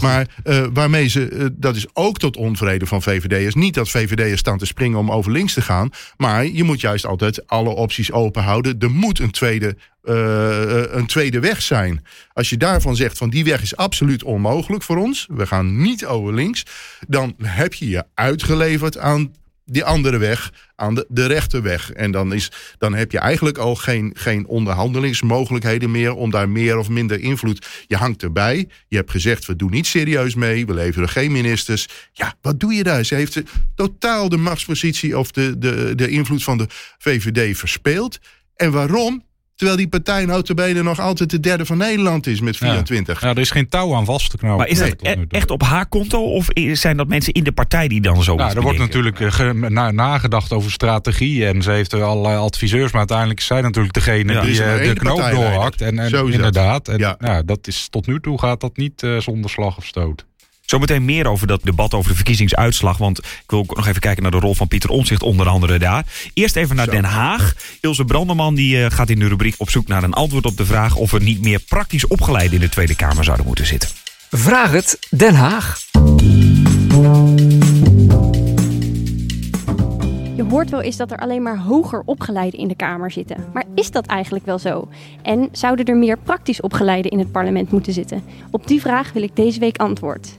[0.00, 3.54] maar uh, waarmee ze, dat is ook tot onvrede van VVD'ers.
[3.54, 5.90] Niet dat VVD'ers staan te springen om over links te gaan.
[6.16, 8.78] Maar je moet juist altijd alle opties open houden.
[8.78, 12.04] Er moet een tweede, een tweede weg zijn.
[12.32, 15.26] Als je daarvan zegt van die weg is absoluut onmogelijk voor ons.
[15.30, 16.62] We gaan niet over links.
[17.08, 19.32] Dan heb je je uitgeleverd aan
[19.64, 21.92] die andere weg aan de, de rechterweg.
[21.92, 26.78] En dan, is, dan heb je eigenlijk al geen, geen onderhandelingsmogelijkheden meer om daar meer
[26.78, 27.66] of minder invloed.
[27.86, 28.68] Je hangt erbij.
[28.88, 30.66] Je hebt gezegd, we doen niet serieus mee.
[30.66, 31.88] We leveren geen ministers.
[32.12, 33.04] Ja, wat doe je daar?
[33.04, 33.42] Ze heeft
[33.74, 36.66] totaal de machtspositie of de, de, de invloed van de
[36.98, 38.18] VVD verspeeld.
[38.56, 39.24] En waarom?
[39.56, 43.20] Terwijl die partij notabene nog altijd de derde van Nederland is met 24.
[43.20, 44.58] Ja, ja er is geen touw aan vast te knopen.
[44.58, 46.22] Maar is dat e- echt op haar konto?
[46.22, 49.50] Of zijn dat mensen in de partij die dan zo Nou, er wordt natuurlijk uh,
[49.90, 51.46] nagedacht over strategie.
[51.46, 52.90] En ze heeft er allerlei adviseurs.
[52.90, 55.80] Maar uiteindelijk is zij natuurlijk degene ja, die uh, de knoop doorhakt.
[55.80, 56.88] En, en inderdaad.
[56.88, 57.16] En, ja.
[57.18, 60.26] Nou, dat is, tot nu toe gaat dat niet uh, zonder slag of stoot.
[60.64, 62.96] Zometeen meer over dat debat over de verkiezingsuitslag.
[62.96, 65.78] Want ik wil ook nog even kijken naar de rol van Pieter Omtzigt onder andere
[65.78, 66.04] daar.
[66.34, 67.54] Eerst even naar Den Haag.
[67.80, 70.66] Ilse Branderman die, uh, gaat in de rubriek op zoek naar een antwoord op de
[70.66, 70.96] vraag...
[70.96, 73.88] of er niet meer praktisch opgeleid in de Tweede Kamer zouden moeten zitten.
[74.30, 75.80] Vraag het Den Haag.
[80.36, 83.44] Je hoort wel eens dat er alleen maar hoger opgeleiden in de Kamer zitten.
[83.52, 84.88] Maar is dat eigenlijk wel zo?
[85.22, 88.22] En zouden er meer praktisch opgeleiden in het parlement moeten zitten?
[88.50, 90.36] Op die vraag wil ik deze week antwoord.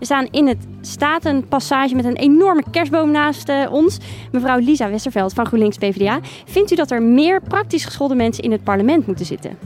[0.00, 3.98] We staan in het Statenpassage met een enorme kerstboom naast uh, ons.
[4.32, 6.20] Mevrouw Lisa Westerveld van GroenLinks PvdA.
[6.44, 9.58] Vindt u dat er meer praktisch geschoolde mensen in het parlement moeten zitten?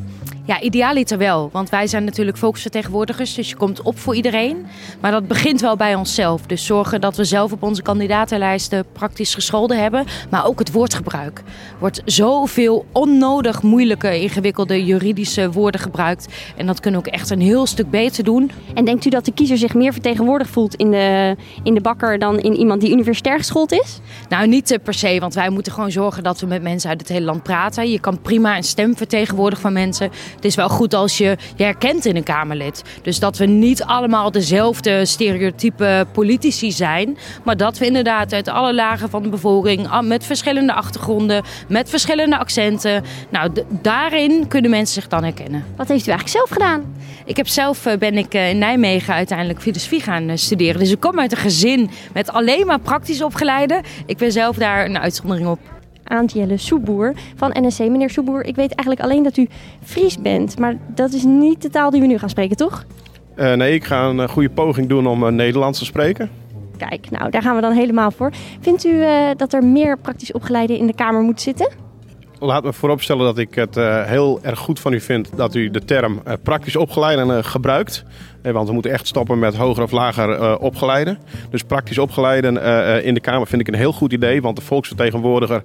[0.46, 1.48] Ja, idealiter wel.
[1.52, 4.66] Want wij zijn natuurlijk volksvertegenwoordigers, dus je komt op voor iedereen.
[5.00, 6.46] Maar dat begint wel bij onszelf.
[6.46, 10.04] Dus zorgen dat we zelf op onze kandidatenlijsten praktisch gescholden hebben.
[10.30, 11.38] Maar ook het woordgebruik.
[11.38, 11.44] Er
[11.78, 16.26] wordt zoveel onnodig moeilijke, ingewikkelde juridische woorden gebruikt.
[16.56, 18.50] En dat kunnen we ook echt een heel stuk beter doen.
[18.74, 22.18] En denkt u dat de kiezer zich meer vertegenwoordigd voelt in de, in de bakker
[22.18, 24.00] dan in iemand die universitair geschoold is?
[24.28, 25.20] Nou, niet eh, per se.
[25.20, 27.90] Want wij moeten gewoon zorgen dat we met mensen uit het hele land praten.
[27.90, 31.64] Je kan prima een stem vertegenwoordigen van mensen het is wel goed als je je
[31.64, 32.82] herkent in een Kamerlid.
[33.02, 37.18] Dus dat we niet allemaal dezelfde stereotype politici zijn.
[37.44, 42.38] Maar dat we inderdaad uit alle lagen van de bevolking, met verschillende achtergronden, met verschillende
[42.38, 43.04] accenten.
[43.28, 45.64] Nou, daarin kunnen mensen zich dan herkennen.
[45.76, 46.94] Wat heeft u eigenlijk zelf gedaan?
[47.24, 50.80] Ik heb zelf eh, ben ik eh, in Nijmegen uiteindelijk filosofie gaan eh, studeren.
[50.80, 53.82] Dus ik kom uit een gezin met alleen maar praktisch opgeleide.
[54.06, 55.73] Ik ben zelf daar een uitzondering op.
[56.04, 57.78] Aantjelle Soeboer van NSC.
[57.78, 59.48] Meneer Soeboer, ik weet eigenlijk alleen dat u
[59.82, 62.84] Fries bent, maar dat is niet de taal die we nu gaan spreken, toch?
[63.36, 66.30] Uh, nee, ik ga een goede poging doen om uh, Nederlands te spreken.
[66.76, 68.32] Kijk, nou daar gaan we dan helemaal voor.
[68.60, 71.72] Vindt u uh, dat er meer praktisch opgeleiden in de Kamer moeten zitten?
[72.38, 73.74] Laat me vooropstellen dat ik het
[74.06, 78.04] heel erg goed van u vind dat u de term praktisch opgeleiden gebruikt.
[78.52, 81.18] Want we moeten echt stoppen met hoger of lager uh, opgeleiden.
[81.50, 84.42] Dus praktisch opgeleiden uh, in de Kamer vind ik een heel goed idee.
[84.42, 85.62] Want de volksvertegenwoordiger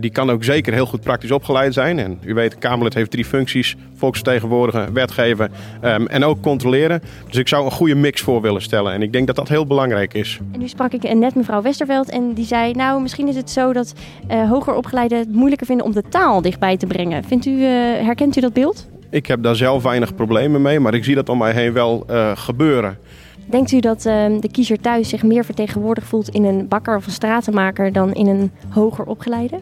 [0.00, 1.98] die kan ook zeker heel goed praktisch opgeleid zijn.
[1.98, 3.76] En u weet, Kamerlid heeft drie functies.
[3.96, 5.50] Volksvertegenwoordiger, wetgeven
[5.84, 7.02] um, en ook controleren.
[7.26, 8.92] Dus ik zou een goede mix voor willen stellen.
[8.92, 10.38] En ik denk dat dat heel belangrijk is.
[10.52, 12.72] En nu sprak ik net mevrouw Westerveld en die zei...
[12.72, 13.94] nou, misschien is het zo dat
[14.28, 17.24] hoger opgeleiden het moeilijker vinden om de taal dichtbij te brengen.
[17.24, 18.86] Vindt u, herkent u dat beeld?
[19.14, 22.04] Ik heb daar zelf weinig problemen mee, maar ik zie dat om mij heen wel
[22.10, 22.98] uh, gebeuren.
[23.46, 27.06] Denkt u dat uh, de kiezer thuis zich meer vertegenwoordigd voelt in een bakker of
[27.06, 29.60] een stratenmaker dan in een hoger opgeleide?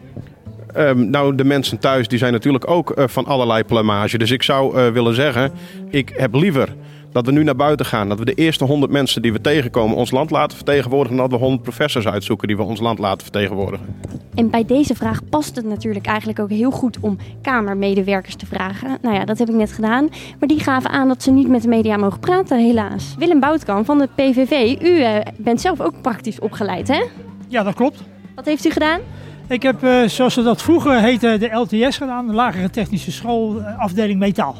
[0.77, 4.17] Um, nou, de mensen thuis die zijn natuurlijk ook uh, van allerlei plamage.
[4.17, 5.51] Dus ik zou willen zeggen,
[5.89, 6.75] ik heb liever
[7.13, 8.09] dat we nu naar buiten gaan.
[8.09, 11.17] Dat we de eerste 100 mensen die we tegenkomen ons land laten vertegenwoordigen.
[11.17, 13.85] En dat we 100 professors uitzoeken die we ons land laten vertegenwoordigen.
[14.33, 18.97] En bij deze vraag past het natuurlijk eigenlijk ook heel goed om Kamermedewerkers te vragen.
[19.01, 20.09] Nou ja, dat heb ik net gedaan.
[20.39, 23.15] Maar die gaven aan dat ze niet met de media mogen praten, helaas.
[23.17, 27.03] Willem Boutkamp van de PVV, u uh, bent zelf ook praktisch opgeleid, hè?
[27.47, 28.03] Ja, dat klopt.
[28.35, 28.99] Wat heeft u gedaan?
[29.47, 33.61] Ik heb, uh, zoals ze dat vroeger heette, de LTS gedaan, de Lagere Technische School,
[33.61, 34.55] afdeling Metaal.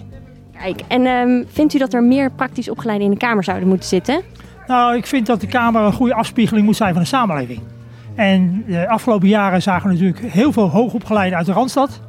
[0.87, 4.21] En ehm, vindt u dat er meer praktisch opgeleiden in de Kamer zouden moeten zitten?
[4.67, 7.59] Nou, ik vind dat de Kamer een goede afspiegeling moet zijn van de samenleving.
[8.15, 12.01] En de afgelopen jaren zagen we natuurlijk heel veel hoogopgeleiden uit de Randstad.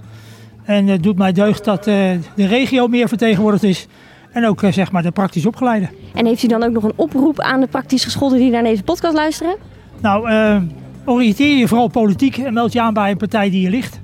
[0.64, 1.94] En het doet mij deugd dat eh,
[2.34, 3.86] de regio meer vertegenwoordigd is.
[4.32, 5.90] En ook eh, zeg maar de praktisch opgeleiden.
[6.14, 8.82] En heeft u dan ook nog een oproep aan de praktisch gescholden die naar deze
[8.82, 9.56] podcast luisteren?
[10.00, 10.56] Nou, eh,
[11.04, 14.00] oriënteer je vooral politiek en meld je aan bij een partij die je ligt.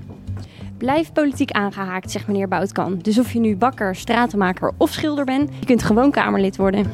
[0.81, 2.99] Blijf politiek aangehaakt, zegt meneer Boutkan.
[3.03, 6.91] Dus of je nu bakker, stratenmaker of schilder bent, je kunt gewoon Kamerlid worden.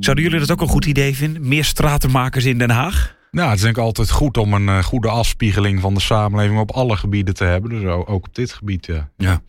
[0.00, 1.48] Zouden jullie dat ook een goed idee vinden?
[1.48, 3.16] Meer stratenmakers in Den Haag?
[3.30, 6.58] Nou, het is denk ik altijd goed om een eh, goede afspiegeling van de samenleving
[6.58, 7.70] op alle gebieden te hebben.
[7.70, 9.08] Dus ook op dit gebied, ja.
[9.16, 9.40] Ja.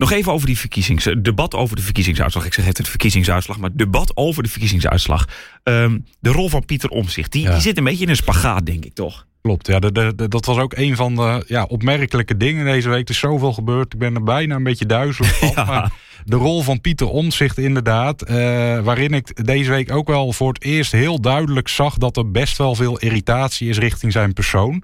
[0.00, 1.04] Nog even over die verkiezings...
[1.04, 2.44] het debat over de verkiezingsuitslag.
[2.46, 5.24] Ik zeg het, het verkiezingsuitslag, maar debat over de verkiezingsuitslag.
[5.62, 7.52] Ehm, de rol van Pieter Omzicht, die, Ja.
[7.52, 9.26] die zit een beetje in een spagaat, denk ik toch?
[9.42, 12.88] Klopt, ja, de, de, de- dat was ook een van de ja, opmerkelijke dingen deze
[12.88, 13.04] week.
[13.08, 15.52] Er is zoveel gebeurd, ik ben er bijna een beetje duizelig van.
[15.56, 15.64] Ja.
[15.64, 15.92] Maar
[16.24, 18.34] de rol van Pieter Omtzigt inderdaad, eh,
[18.80, 21.94] waarin ik deze week ook wel voor het eerst heel duidelijk zag...
[21.98, 24.82] dat er best wel veel irritatie is richting zijn persoon.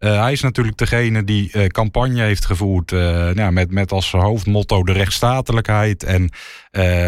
[0.00, 4.10] Eh, hij is natuurlijk degene die eh, campagne heeft gevoerd eh, nou, met, met als
[4.10, 6.02] hoofdmotto de rechtsstatelijkheid.
[6.02, 6.30] En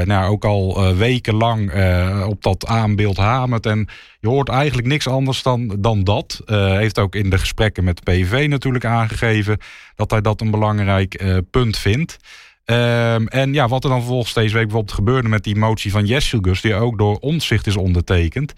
[0.04, 1.72] nou, ook al wekenlang
[2.26, 3.66] op dat aanbeeld hamert.
[3.66, 3.88] En
[4.20, 6.42] je hoort eigenlijk niks anders dan, dan dat.
[6.46, 9.58] Heeft ook in de gesprekken met de PVV natuurlijk aangegeven
[9.94, 12.16] dat hij dat een belangrijk punt vindt.
[12.64, 16.06] Ehm, en ja, wat er dan vervolgens deze week bijvoorbeeld gebeurde met die motie van
[16.06, 18.52] Jesselgus, die ook door omzicht is ondertekend.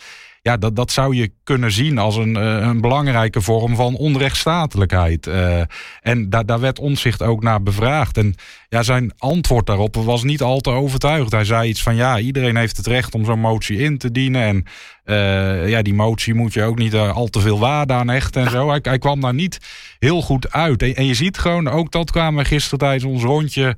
[0.47, 5.27] Ja, dat, dat zou je kunnen zien als een, eh, een belangrijke vorm van onrechtstatelijkheid.
[5.27, 5.61] Eh,
[6.01, 8.17] en daar daar werd omzicht ook naar bevraagd.
[8.17, 8.35] En
[8.69, 11.33] ja, zijn antwoord daarop was niet al te overtuigd.
[11.33, 14.43] Hij zei iets van ja, iedereen heeft het recht om zo'n motie in te dienen.
[14.43, 14.65] En
[15.05, 18.51] eh, ja, die motie moet je ook niet al te veel waarde aan hechten en
[18.51, 18.69] zo.
[18.69, 19.59] Hij, hij kwam daar niet
[19.99, 20.83] heel goed uit.
[20.83, 23.77] En, en je ziet gewoon, ook dat kwamen we gisteren tijdens ons rondje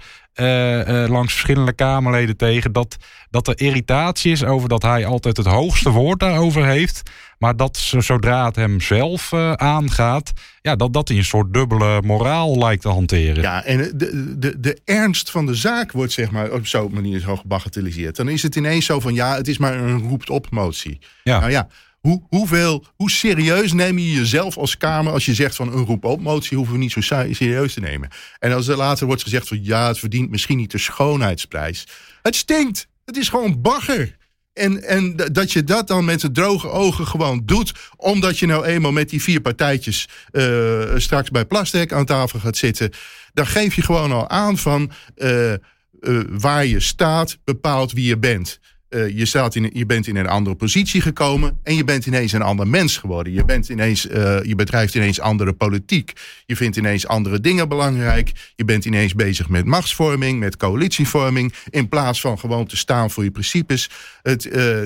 [1.08, 2.72] langs verschillende Kamerleden tegen.
[2.72, 2.96] Dat,
[3.30, 7.02] dat er irritatie is over dat hij altijd het hoogste woord daarover heeft.
[7.38, 11.52] Maar dat zo- zodra het hem zelf eh, aangaat, ja, dat, dat hij een soort
[11.54, 13.42] dubbele moraal lijkt te hanteren.
[13.42, 17.20] Ja, en de, de, de ernst van de zaak wordt zeg maar op zo'n manier
[17.20, 18.16] zo gebagatelliseerd.
[18.16, 20.98] Dan is het ineens zo van ja, het is maar een roept op motie.
[21.22, 21.38] Ja.
[21.38, 21.68] Nou ja,
[22.06, 26.04] hoe, hoeveel, hoe serieus neem je jezelf als Kamer als je zegt van een roep
[26.04, 28.08] op motie hoeven we niet zo serieus te nemen.
[28.38, 31.86] En als er later wordt gezegd van ja, het verdient misschien niet de schoonheidsprijs.
[32.22, 32.86] Het stinkt.
[33.04, 34.16] Het is gewoon bagger.
[34.52, 37.72] En, en dat je dat dan met de droge ogen gewoon doet.
[37.96, 42.56] Omdat je nou eenmaal met die vier partijtjes eh, straks bij Plastic aan tafel gaat
[42.56, 42.90] zitten.
[43.32, 45.58] Dan geef je gewoon al aan van eh, eh,
[46.28, 48.60] waar je staat bepaalt wie je bent.
[48.88, 52.32] Eh, je, staat in, je bent in een andere positie gekomen en je bent ineens
[52.32, 53.32] een ander mens geworden.
[53.32, 56.12] Je, bent ineens, eh, je bedrijft ineens andere politiek.
[56.44, 58.32] Je vindt ineens andere dingen belangrijk.
[58.54, 61.54] Je bent ineens bezig met machtsvorming, met coalitievorming.
[61.70, 63.90] In plaats van gewoon te staan voor je principes.
[64.22, 64.80] Het, eh,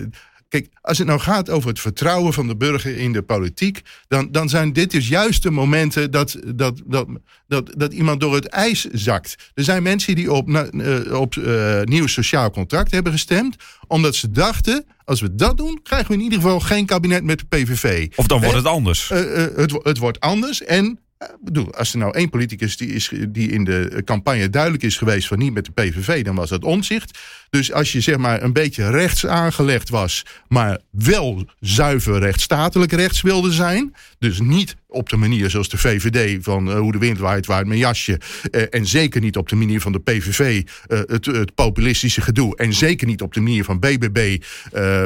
[0.51, 3.81] kijk, als het nou gaat over het vertrouwen van de burger in de politiek.
[4.09, 7.07] dan, dan zijn dit dus juist de momenten dat, dat, dat,
[7.47, 9.51] dat, dat iemand door het ijs zakt.
[9.55, 13.57] Er zijn mensen die op, na- eh, op eh, nieuw sociaal contract hebben gestemd.
[13.87, 14.85] omdat ze dachten.
[15.05, 18.09] als we dat doen, krijgen we in ieder geval geen kabinet met de PVV.
[18.17, 19.11] Of dan wordt het anders.
[19.11, 19.21] eh,
[19.57, 20.63] het, het wordt anders.
[20.65, 20.99] En
[21.41, 25.27] bedoel, als er nou één politicus die, is, die in de campagne duidelijk is geweest
[25.29, 27.19] van niet met de PVV, dan was dat omzicht.
[27.51, 33.21] Dus als je zeg maar een beetje rechts aangelegd was, maar wel zuiver rechtsstatelijk rechts
[33.23, 33.95] wilde zijn.
[34.19, 37.67] Dus niet op de manier zoals de VVD van eh, hoe de wind waait, waait
[37.67, 38.21] mijn jasje.
[38.51, 42.57] Eh, en zeker niet op de manier van de PVV, eh, het, het populistische gedoe.
[42.57, 44.37] En zeker niet op de manier van BBB,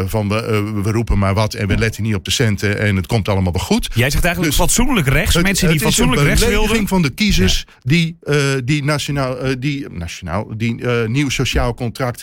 [0.06, 3.06] van we, we roepen maar wat en we letten niet op de centen en het
[3.06, 3.88] komt allemaal wel goed.
[3.94, 5.34] Jij zegt eigenlijk dus- fatsoenlijk rechts.
[5.34, 6.88] Het- mensen die fatsoenlijk rechts wilden.
[6.88, 10.74] van de kiezers die, eh, die nationaal, die, nationaal, die
[11.06, 12.22] nieuw sociaal contract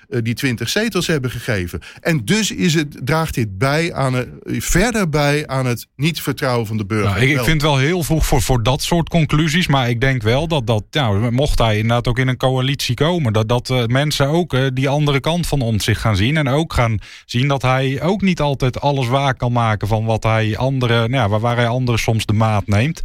[0.23, 1.79] die 20 zetels hebben gegeven.
[2.01, 6.67] En dus is het, draagt dit bij aan het, verder bij aan het niet vertrouwen
[6.67, 7.09] van de burger.
[7.09, 9.67] Nou, ik, ik vind het wel heel vroeg voor, voor dat soort conclusies.
[9.67, 13.33] Maar ik denk wel dat dat, nou, mocht hij inderdaad ook in een coalitie komen,
[13.33, 16.37] dat, dat eh, mensen ook eh, die andere kant van ons zich gaan zien.
[16.37, 20.23] En ook gaan zien dat hij ook niet altijd alles waar kan maken van wat
[20.23, 23.03] hij anderen, nou ja, waar, waar hij anderen soms de maat neemt.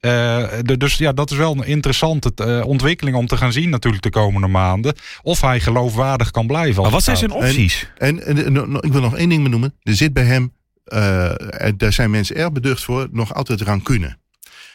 [0.00, 3.70] Eh, de- dus ja, dat is wel een interessante eh, ontwikkeling om te gaan zien
[3.70, 4.94] natuurlijk de komende maanden.
[5.22, 6.45] Of hij geloofwaardig kan
[6.82, 7.90] Maar wat zijn zijn opties?
[7.96, 9.74] En, en, en, en ik wil nog één ding benoemen.
[9.82, 10.52] Er zit bij hem,
[10.86, 14.16] eh, en daar zijn mensen erg beducht voor, nog altijd rancune.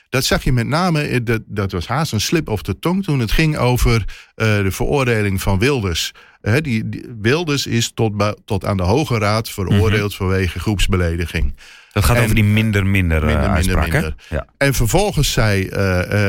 [0.09, 3.03] dat zag je met name, eh, dat, dat was haast een slip of de tong
[3.03, 4.05] toen het ging over uh,
[4.35, 6.11] de veroordeling van Wilders.
[6.41, 10.27] Uh, die, die, Wilders is tot, tot aan de Hoge Raad veroordeeld mm -hmm.
[10.27, 11.55] vanwege groepsbelediging.
[11.91, 14.15] Dat gaat en, over die minder, minder, minder, uh, minder, minder.
[14.29, 14.45] Ja.
[14.57, 15.69] En vervolgens zei,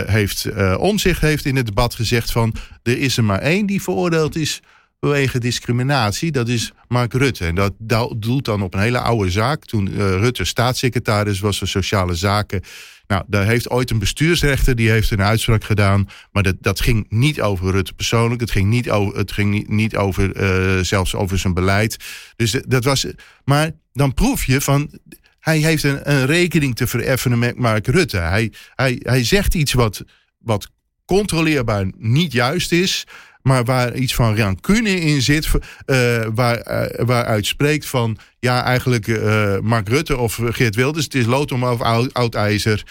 [0.06, 2.54] heeft Omzicht heeft in het debat gezegd van...
[2.82, 4.60] er is er maar één die veroordeeld is
[5.06, 6.32] vanwege discriminatie.
[6.32, 7.46] Dat is Mark Rutte.
[7.46, 7.72] En dat
[8.16, 9.64] doelt dan op een hele oude zaak.
[9.64, 12.62] Toen uh, Rutte staatssecretaris was voor sociale zaken.
[13.06, 16.08] Nou, daar heeft ooit een bestuursrechter die heeft een uitspraak gedaan.
[16.32, 18.40] Maar dat, dat ging niet over Rutte persoonlijk.
[18.40, 21.96] Het ging niet over, het ging niet, over uh, zelfs over zijn beleid.
[22.36, 23.06] Dus dat was.
[23.44, 24.90] Maar dan proef je van.
[25.38, 28.16] Hij heeft een, een rekening te vereffenen met Mark Rutte.
[28.16, 30.04] Hij, hij, hij zegt iets wat,
[30.38, 30.70] wat
[31.04, 33.06] controleerbaar niet juist is
[33.42, 35.48] maar waar iets van rancune in zit,
[35.86, 41.14] uh, waar, uh, waaruit spreekt van ja, eigenlijk uh, Mark Rutte of Geert Wilders, het
[41.14, 42.82] is lood om over oud, oud ijzer.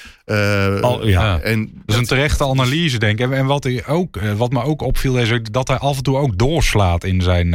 [0.81, 1.39] Al, ja.
[1.39, 3.25] en dat is een terechte analyse, denk ik.
[3.25, 6.37] En, en wat, ook, wat me ook opviel, is dat hij af en toe ook
[6.37, 7.51] doorslaat in zijn,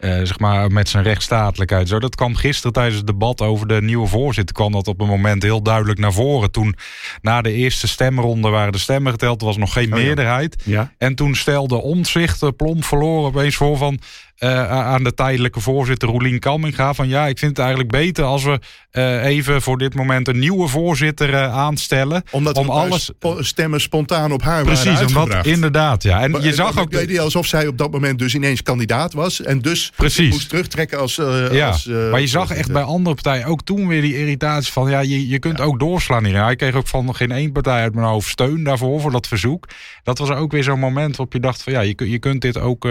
[0.00, 1.88] zeg maar, met zijn rechtsstatelijkheid.
[1.88, 5.06] Zo, dat kwam gisteren tijdens het debat over de nieuwe voorzitter, kwam dat op een
[5.06, 6.50] moment heel duidelijk naar voren.
[6.50, 6.74] Toen
[7.22, 10.62] na de eerste stemronde waren de stemmen geteld, er was nog geen Oh, meerderheid.
[10.64, 10.92] Ja.
[10.98, 13.98] En toen stelde Omtzigt, eh, plomp verloren opeens voor van...
[14.40, 16.94] eh, aan de tijdelijke voorzitter Roelien Kalminga...
[16.94, 18.58] van ja, ik vind het eigenlijk beter als we
[18.90, 20.28] eh, even voor dit moment...
[20.28, 22.22] een nieuwe voorzitter eh, aanstellen.
[22.30, 23.10] Omdat om alles...
[23.38, 25.46] stemmen spontaan op haar Precies, waren uitgebracht.
[25.46, 26.20] inderdaad, ja.
[26.22, 26.90] En Maar- je zag ook...
[26.90, 29.42] deed alsof zij op dat moment dus ineens kandidaat was.
[29.42, 30.30] En dus Precies.
[30.30, 31.14] moest terugtrekken als.
[31.50, 34.90] Ja, als, maar je zag echt bij andere partijen ook toen weer die irritatie van...
[34.90, 36.44] ja, je, je kunt ook doorslaan hier.
[36.44, 39.68] Hij kreeg ook van geen één partij uit mijn hoofd steun daarvoor, voor dat verzoek.
[40.02, 41.72] Dat was ook weer zo'n moment waarop je dacht van...
[41.72, 42.88] ja, je, je kunt dit ook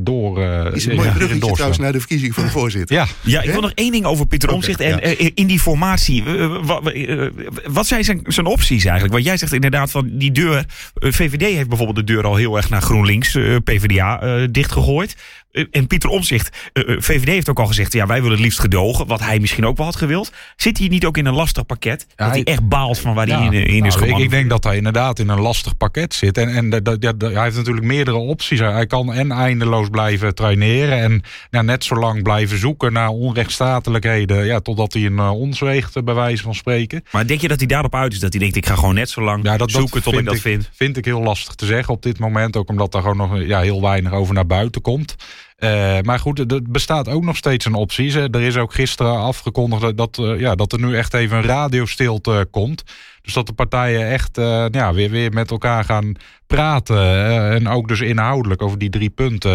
[0.00, 0.64] door...
[0.68, 2.96] eh, Is een mooi ja, bruggetje trouwens naar de verkiezing van de voorzitter.
[2.96, 4.80] Ja, Ja, ik wil nog één ding over Pieter Omtzigt.
[4.80, 5.00] En ja.
[5.00, 7.28] eh, in die formatie, eh,
[7.66, 9.12] wat, zijn zijn, zijn opties eigenlijk?
[9.12, 10.64] Want jij zegt inderdaad van die deur.
[10.94, 15.16] VVD heeft bijvoorbeeld de deur al heel erg naar GroenLinks, eh, PvdA, eh, dichtgegooid.
[15.52, 18.44] Eh, en Pieter Omtzigt, eh, eh, VVD heeft ook al gezegd, ja, wij willen het
[18.44, 19.06] liefst gedogen.
[19.06, 20.32] Wat hij misschien ook wel had gewild.
[20.56, 22.06] Zit hij niet ook in een lastig pakket?
[22.16, 24.22] dat hij echt baalt van waar Ja, hij in, in is nou, ik, gekomen?
[24.22, 26.38] ik denk dat hij inderdaad in een lastig pakket zit.
[26.38, 28.58] En, en dat, dat- dat- hij heeft natuurlijk meerdere opties.
[28.58, 30.98] Hij kan en eindeloos blijven traineren.
[30.98, 34.44] En ja, net zo lang blijven zoeken naar onrechtstatelijkheden.
[34.46, 37.02] Ja, totdat hij een ons weegt, eh, bij wijze van spreken.
[37.12, 38.18] Maar denk je dat hij daarop uit is?
[38.20, 40.38] Dat hij denkt, ik ga gewoon net zo lang Ja, dat, zoeken tot ik dat
[40.38, 40.68] vind?
[40.72, 42.56] Vind ik heel lastig te zeggen op dit moment.
[42.56, 45.14] Ook omdat daar gewoon nog ja, heel weinig over naar buiten komt.
[45.56, 48.10] Eh, maar goed, er- bestaat ook nog steeds een optie.
[48.10, 51.42] Ze- Er is ook gisteren afgekondigd dat, eh, ja, dat er nu echt even een
[51.44, 52.82] radiostilte komt.
[53.22, 56.12] Dus dat de partijen echt eh, ja, weer, weer met elkaar gaan
[56.46, 57.24] praten.
[57.50, 59.50] en ook dus inhoudelijk over die drie punten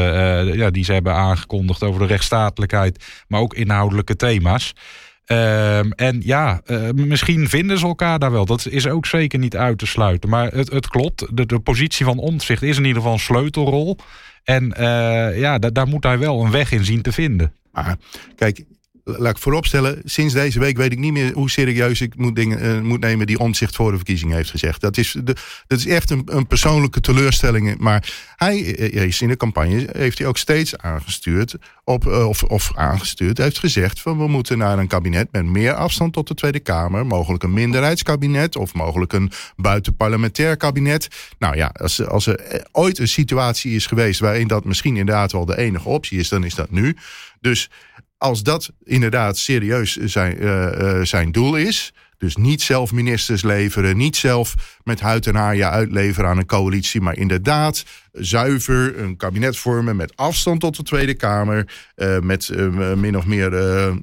[0.58, 1.84] ja, die ze hebben aangekondigd.
[1.84, 4.74] Over de rechtsstatelijkheid, maar ook inhoudelijke thema's.
[5.32, 8.46] Ehm, en ja, eh, misschien vinden ze elkaar daar wel.
[8.46, 10.30] Dat is ook zeker niet uit te sluiten.
[10.30, 13.98] Maar het, het klopt, de, de positie van Omtzigt is in ieder geval een sleutelrol.
[14.44, 17.54] En eh, ja, da- daar moet hij wel een weg in zien te vinden.
[17.72, 17.96] Maar
[18.36, 18.64] kijk,
[19.04, 22.60] laat ik vooropstellen, sinds deze week weet ik niet meer hoe serieus ik moet, dingen,
[22.60, 24.82] eh, moet nemen die omzicht voor de verkiezing heeft gezegd.
[24.82, 25.36] Dat is, de,
[25.68, 27.78] dat is echt een, een persoonlijke teleurstelling.
[27.78, 32.44] Maar hij eh, is in de campagne, heeft hij ook steeds aangestuurd, op, eh, of,
[32.44, 36.34] of aangestuurd, heeft gezegd van we moeten naar een kabinet met meer afstand tot de
[36.34, 41.08] Tweede Kamer, mogelijk een minderheidskabinet of mogelijk een buitenparlementair kabinet.
[41.40, 45.46] Nou ja, als, als er ooit een situatie is geweest waarin dat misschien inderdaad wel
[45.46, 46.96] de enige optie is, dan is dat nu.
[47.40, 47.70] Dus
[48.22, 51.94] als dat inderdaad serieus zijn, eh, eh, zijn doel is.
[52.18, 56.46] Dus niet zelf ministers leveren, niet zelf met huid en haar je uitleveren aan een
[56.46, 62.50] coalitie, maar inderdaad zuiver een kabinet vormen met afstand tot de Tweede Kamer, eh, met
[62.96, 63.54] min of meer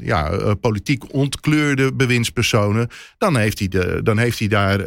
[0.00, 4.78] ja, politiek ontkleurde bewindspersonen, dan heeft hij, de, dan heeft hij daar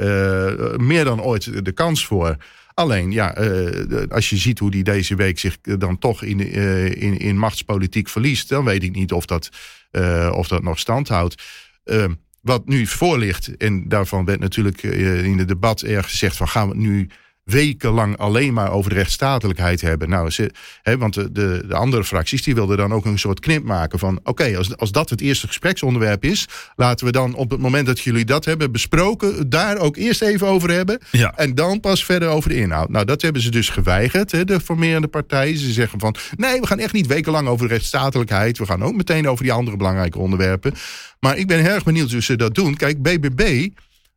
[0.81, 2.35] meer dan ooit de kans voor.
[2.81, 6.51] Alleen, ja, eh, als je ziet hoe die deze week zich eh, dan toch in,
[6.51, 9.49] eh, in, in machtspolitiek verliest, dan weet ik niet of dat,
[10.31, 11.43] of dat nog stand houdt.
[11.83, 12.05] Eh,
[12.41, 16.69] wat nu voor ligt, en daarvan werd natuurlijk in het debat erg gezegd: van gaan
[16.69, 17.09] we nu
[17.43, 20.10] wekenlang alleen maar over de rechtsstatelijkheid hebben.
[20.10, 20.51] Nou, ze,
[20.82, 23.99] hè, want de, de, de andere fracties die wilden dan ook een soort knip maken
[23.99, 24.19] van...
[24.23, 26.47] oké, als, als dat het eerste gespreksonderwerp is...
[26.75, 29.49] laten we dan op het moment dat jullie dat hebben besproken...
[29.49, 31.01] daar ook eerst even over hebben...
[31.12, 31.34] Ja.
[31.36, 32.89] en dan pas verder over de inhoud.
[32.89, 35.58] Nou, dat hebben ze dus geweigerd, hè, de formerende partijen.
[35.58, 38.58] Ze zeggen van, nee, we gaan echt niet wekenlang over de rechtsstatelijkheid...
[38.58, 40.73] we gaan ook meteen over die andere belangrijke onderwerpen.
[41.19, 42.75] Maar ik ben erg benieuwd hoe ze dat doen.
[42.75, 43.69] Kijk, BBB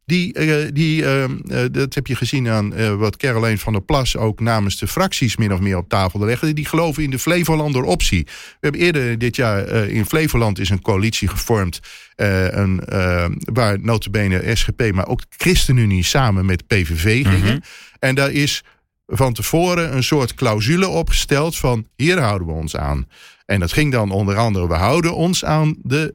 [0.07, 1.31] Die, eh, die, eh, eh,
[1.73, 5.37] dat heb je gezien aan eh, wat Caroline van der Plas ook namens de fracties
[5.37, 6.53] min of meer op tafel legde.
[6.53, 8.25] Die geloven in de Flevolander optie.
[8.25, 11.81] We hebben eerder dit jaar in Flevoland is een coalitie gevormd.
[12.17, 12.83] een,
[13.53, 17.63] waar notabene SGP, maar ook de ChristenUnie samen met PVV gingen.
[17.99, 18.63] En daar is
[19.07, 23.09] van tevoren een soort clausule opgesteld van hier houden we ons aan.
[23.47, 26.13] En dat ging dan onder andere, we houden ons aan de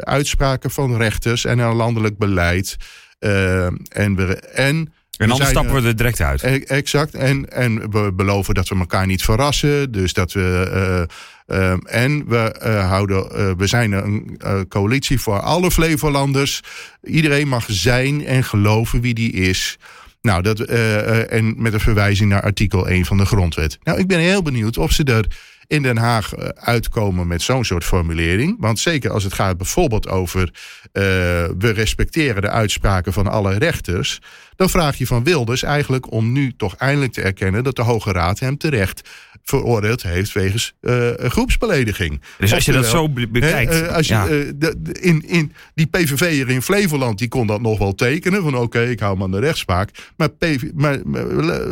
[0.00, 2.76] uitspraken van rechters en aan landelijk beleid.
[3.20, 6.42] Eh, en we, en En anders stappen we er direct uit.
[6.42, 7.14] E- Exact.
[7.14, 9.92] En, en we beloven dat we elkaar niet verrassen.
[9.92, 11.06] Dus dat we.
[11.46, 16.60] eh, en we, eh, houden, eh, we zijn een eh, coalitie voor alle Flevolanders.
[17.02, 19.78] Iedereen mag zijn en geloven wie die is.
[20.22, 23.78] Nou, dat, eh, eh, en met een verwijzing naar artikel 1 van de grondwet.
[23.82, 25.26] Nou, ik ben heel benieuwd of ze er
[25.66, 28.56] in Den Haag eh, uitkomen met zo'n soort formulering.
[28.58, 30.54] Want zeker als het gaat bijvoorbeeld over...
[30.92, 34.18] we respecteren de uitspraken van alle rechters...
[34.56, 37.64] dan vraag je van Wilders eigenlijk om nu toch eindelijk te erkennen...
[37.64, 39.08] dat de Hoge Raad hem terecht
[39.44, 42.20] veroordeeld heeft wegens eh, groepsbelediging.
[42.38, 44.24] Dus als je dat zo be- bekijkt, hè, eh, als je, ja.
[44.24, 48.42] eh, de- de- in, in, die PVV'er in Flevoland die kon dat nog wel tekenen.
[48.42, 49.90] Van oké, ik hou me aan de rechtspraak.
[50.16, 51.24] Maar, PV, maar, maar,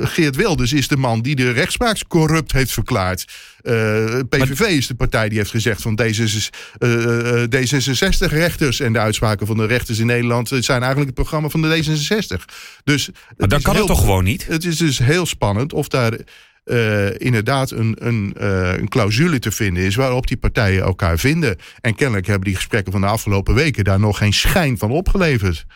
[0.06, 3.24] Geert Wilders is de man die de rechtspraak corrupt heeft verklaard.
[4.28, 6.48] PVV is de partij die heeft gezegd van D66,
[6.78, 11.48] eh, eh, D66-rechters en de uitspraken van de rechters in Nederland zijn eigenlijk het programma
[11.48, 12.44] van de D66.
[12.84, 14.46] Dus Maar dan kan het toch gewoon niet?
[14.46, 16.12] Het is dus heel spannend of daar
[16.68, 21.56] eh, inderdaad een, een, eh, een clausule te vinden is waarop die partijen elkaar vinden.
[21.80, 25.66] En kennelijk hebben die gesprekken van de afgelopen weken daar nog geen schijn van opgeleverd.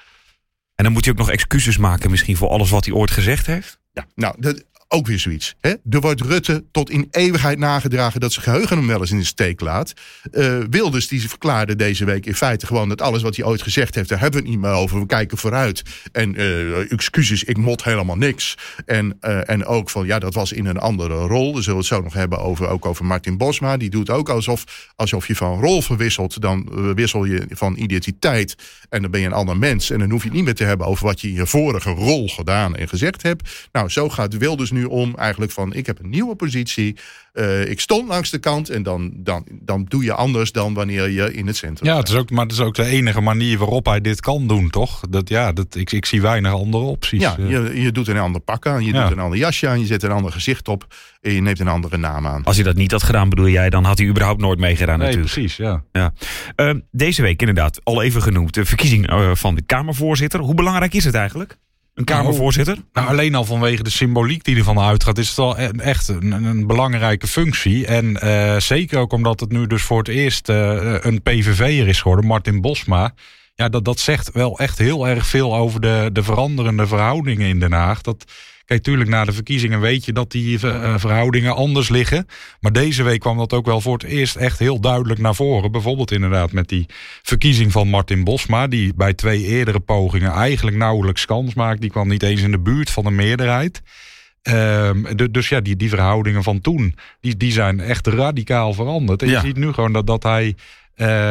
[0.75, 3.47] En dan moet hij ook nog excuses maken misschien voor alles wat hij ooit gezegd
[3.47, 3.81] heeft?
[3.93, 5.55] Ja, nou, dat, ook weer zoiets.
[5.61, 5.75] Hè?
[5.91, 9.25] Er wordt Rutte tot in eeuwigheid nagedragen dat zijn geheugen hem wel eens in de
[9.25, 9.93] steek laat.
[10.33, 13.95] Eh, Wilders die verklaarde deze week in feite gewoon dat alles wat hij ooit gezegd
[13.95, 15.01] heeft, daar hebben we het niet meer over.
[15.01, 15.83] We kijken vooruit.
[16.13, 18.57] En eh, excuses, ik mot helemaal niks.
[18.87, 21.55] En, eh, en ook van ja, dat was in een andere rol.
[21.55, 23.77] We zullen het zo nog hebben over, ook over Martin Bosma.
[23.77, 26.41] Die doet ook alsof, alsof je van rol verwisselt.
[26.41, 28.57] Dan wissel je van identiteit.
[28.89, 29.91] En dan ben je een ander mens.
[29.91, 31.91] En dan hoef je het niet meer te hebben over wat je in je vorige
[31.91, 33.69] rol gedaan en gezegd hebt.
[33.73, 36.97] Nou, zo gaat Wilders nu om eigenlijk van ik heb een nieuwe positie.
[37.33, 41.09] Eh, ik stond langs de kant en dan, dan, dan doe je anders dan wanneer
[41.11, 43.59] je in het centrum Ja, het is ook, maar het is ook de enige manier
[43.59, 45.01] waarop hij dit kan doen, toch?
[45.11, 47.21] Dat, ja, dat, ik, ik zie weinig andere opties.
[47.21, 49.03] Ja, Eh, je, je doet een ander pak aan, je Ja.
[49.03, 50.87] doet een ander jasje aan, je zet een ander gezicht op
[51.21, 52.45] en je neemt een andere naam aan.
[52.45, 55.07] Als hij dat niet had gedaan, bedoel jij, dan had hij überhaupt nooit meegedaan nee,
[55.07, 55.33] natuurlijk.
[55.35, 55.83] precies, ja.
[55.93, 56.13] Ja.
[56.57, 60.41] Eh, deze week inderdaad, al even genoemd, de verkiezing eh, van de Kamervoorzitter.
[60.41, 61.57] Hoe belangrijk is het eigenlijk?
[61.95, 62.77] Een Kamervoorzitter?
[62.93, 66.33] Nou, alleen al vanwege de symboliek die ervan uitgaat, is het wel e- echt een,
[66.33, 67.87] een belangrijke functie.
[67.87, 72.01] En eh, zeker ook omdat het nu dus voor het eerst eh, een PVV'er is
[72.01, 73.15] geworden, Martin Bosma.
[73.55, 77.61] Ja, dat, dat zegt wel echt heel erg veel over de, de veranderende verhoudingen in
[77.61, 78.01] Den Haag.
[78.01, 78.25] Dat,
[78.65, 82.27] kijk, tuurlijk, na de verkiezingen weet je dat die eh, verhoudingen anders liggen.
[82.61, 85.73] Maar deze week kwam dat ook wel voor het eerst echt heel duidelijk naar voren.
[85.73, 86.87] Bijvoorbeeld inderdaad met die
[87.23, 91.81] verkiezing van Martin Bosma, die bij twee eerdere pogingen eigenlijk nauwelijks kans maakt.
[91.81, 93.83] Die kwam niet eens in de buurt van de meerderheid.
[94.43, 99.23] Ehm, de- dus ja, die, die verhoudingen van toen, die, die zijn echt radicaal veranderd.
[99.23, 99.41] En Ja.
[99.41, 100.55] je ziet nu gewoon dat, dat hij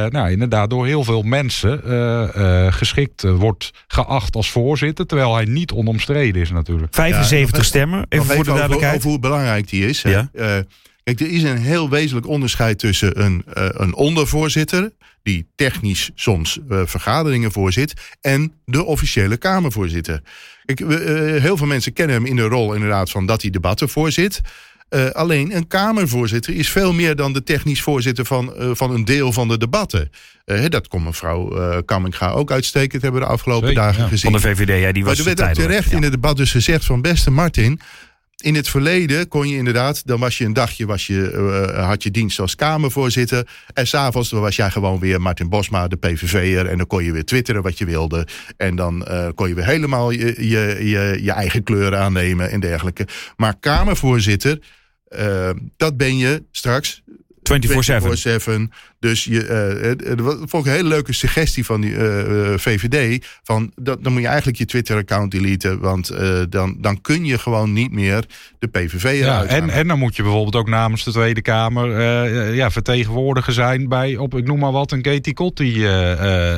[0.09, 5.05] nou, inderdaad door heel veel mensen eh, eh, geschikt eh, wordt geacht als voorzitter.
[5.05, 6.93] Terwijl hij niet onomstreden is natuurlijk.
[6.95, 8.95] 75 nog stemmen, even voor de duidelijkheid.
[8.95, 10.01] Over, hoe belangrijk die is.
[10.01, 10.29] Ja.
[10.33, 10.57] Eh,
[11.03, 14.91] kijk, er is een heel wezenlijk onderscheid tussen een, eh, een ondervoorzitter...
[15.23, 17.93] die technisch soms eh, vergaderingen voorzit...
[18.21, 20.21] en de officiële Kamervoorzitter.
[20.65, 23.51] Kijk, we, eh, heel veel mensen kennen hem in de rol inderdaad van dat hij
[23.51, 24.41] debatten voorzit...
[24.91, 29.05] Eh, alleen een Kamervoorzitter is veel meer dan de technisch voorzitter van, eh, van een
[29.05, 30.11] deel van de debatten.
[30.45, 34.07] Eh, dat kon mevrouw eh Kamminga ook uitstekend hebben de afgelopen Zeker, dagen ja.
[34.07, 34.31] gezien.
[34.31, 35.95] Van de VVD, ja, die Maar was er werd ook terecht Ja.
[35.95, 37.79] in het debat dus gezegd van beste Martin.
[38.41, 42.03] In het verleden kon je inderdaad, dan was je een dagje, was je, eh, had
[42.03, 43.47] je dienst als Kamervoorzitter.
[43.73, 46.65] En s'avonds dan was jij gewoon weer Martin Bosma, de PVV'er.
[46.65, 48.27] En dan kon je weer twitteren wat je wilde.
[48.57, 52.59] En dan eh, kon je weer helemaal je, je, je, je eigen kleuren aannemen en
[52.59, 53.07] dergelijke.
[53.35, 54.59] Maar Kamervoorzitter,
[55.11, 57.03] eh, dat ben je straks
[57.43, 58.67] 24-7.
[58.67, 58.71] 24/7.
[58.99, 59.39] Dus je,
[60.03, 61.93] het- wat- vond ik een hele leuke suggestie van die
[62.55, 63.25] VVD.
[63.43, 65.79] Van, dat, dan moet je eigenlijk je Twitter-account deleten.
[65.79, 66.11] Want
[66.49, 68.25] dan, dan kun je gewoon niet meer
[68.59, 69.75] de PVV Ja, eruit en, halen.
[69.75, 71.89] en dan moet je bijvoorbeeld ook namens de Tweede Kamer
[72.53, 75.71] ja, vertegenwoordiger zijn bij, op, ik noem maar wat, een Katie Kotti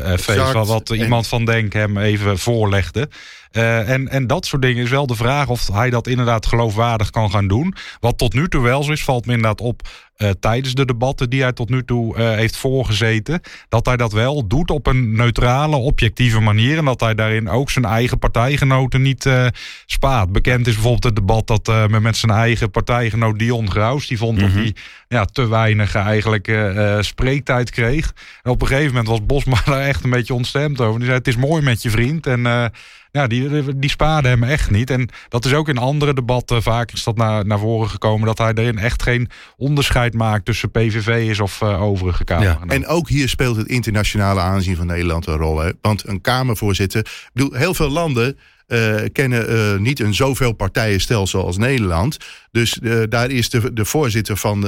[0.05, 0.29] feest.
[0.29, 0.67] Exact.
[0.67, 3.09] Wat, En- iemand van Denk hem even voorlegde.
[3.57, 7.09] Uh, en, en dat soort dingen is wel de vraag of hij dat inderdaad geloofwaardig
[7.09, 7.75] kan gaan doen.
[7.99, 9.81] Wat tot nu toe wel zo is, valt me inderdaad op
[10.23, 13.41] uh, tijdens de debatten die hij tot nu toe uh, heeft voorgezeten.
[13.69, 16.77] Dat hij dat wel doet op een neutrale, objectieve manier.
[16.77, 19.47] En dat hij daarin ook zijn eigen partijgenoten niet uh,
[19.85, 20.31] spaat.
[20.31, 24.07] Bekend is bijvoorbeeld het debat dat men met zijn eigen partijgenoot Dion Graus.
[24.07, 24.53] Die vond mm -hmm.
[24.53, 24.73] dat hij
[25.07, 26.57] ja, te weinig eigenlijk
[26.99, 28.13] spreektijd kreeg.
[28.41, 30.99] En op een gegeven moment was Bosma daar echt een beetje ontstemd over.
[30.99, 32.27] Die zei: Het is mooi met je vriend.
[32.27, 32.71] En
[33.13, 34.89] ja, die, die spaarden hem echt niet.
[34.89, 38.25] En dat is ook in andere debatten vaak is dat naar, naar voren gekomen...
[38.25, 42.45] dat hij erin echt geen onderscheid maakt tussen PVV'ers of uh, overige Kamer.
[42.45, 42.59] Ja.
[42.67, 45.59] En ook hier speelt het internationale aanzien van Nederland een rol.
[45.59, 45.71] Hè?
[45.81, 46.99] Want een Kamervoorzitter...
[46.99, 48.37] Ik bedoel, heel veel landen
[48.67, 52.17] uh, kennen uh, niet een zoveel partijenstelsel als Nederland.
[52.51, 54.63] Dus daar is de, de voorzitter van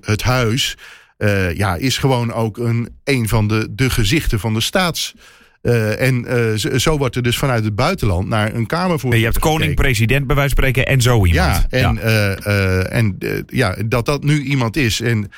[0.00, 0.76] het huis...
[1.54, 5.14] ja, is gewoon ook een, een van de, de gezichten van de staats...
[5.62, 9.18] Uh, en uh, zo, wordt er dus vanuit het buitenland naar een Kamervoorzitter.
[9.18, 11.34] Je hebt koning, president bij wijze van spreken en zo iemand.
[11.34, 12.36] Ja, en, ja.
[12.46, 15.00] Uh, en ja, dat dat nu iemand is.
[15.00, 15.30] En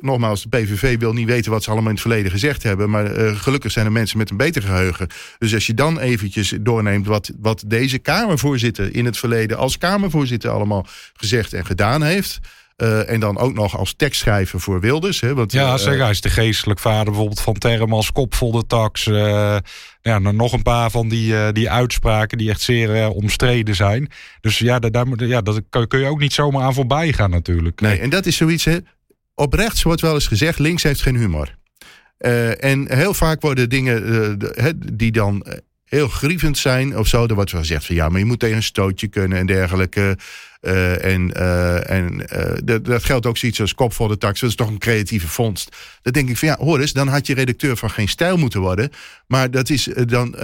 [0.00, 2.90] nogmaals, de PVV wil niet weten wat ze allemaal in het verleden gezegd hebben.
[2.90, 5.06] Maar gelukkig zijn er mensen met een beter geheugen.
[5.38, 10.50] Dus als je dan eventjes doorneemt wat, wat deze Kamervoorzitter in het verleden als Kamervoorzitter
[10.50, 12.40] allemaal gezegd en gedaan heeft.
[12.82, 15.20] Uh, en dan ook nog als tekstschrijver voor Wilders.
[15.20, 18.66] Hè, want, ja, uh, zeg, hij is de geestelijk vader bijvoorbeeld van Termas, Kopvol de
[18.66, 19.06] Tax.
[19.06, 19.56] Uh,
[20.02, 24.10] ja, nog een paar van die, die uitspraken die echt zeer omstreden zijn.
[24.40, 27.80] Dus ja, daar, ja, dat kun je ook niet zomaar aan voorbij gaan natuurlijk.
[27.80, 28.76] Nee, en dat is zoiets, hè.
[29.34, 31.56] Op rechts wordt wel eens gezegd, links heeft geen humor.
[32.58, 34.38] en heel vaak worden dingen
[34.94, 35.46] die dan
[35.88, 37.26] heel grievend zijn of zo.
[37.26, 40.18] Er wordt wel gezegd van ja, maar je moet tegen een stootje kunnen en dergelijke.
[40.60, 42.16] Uh, en uh, en
[42.64, 44.40] dat, dat, geldt ook zoiets als kop voor de tax.
[44.40, 45.76] Dat is toch een creatieve vondst.
[46.02, 48.60] Dan denk ik van ja, hoor eens, dan had je redacteur van geen stijl moeten
[48.60, 48.90] worden.
[49.26, 50.36] Maar dat is, dan,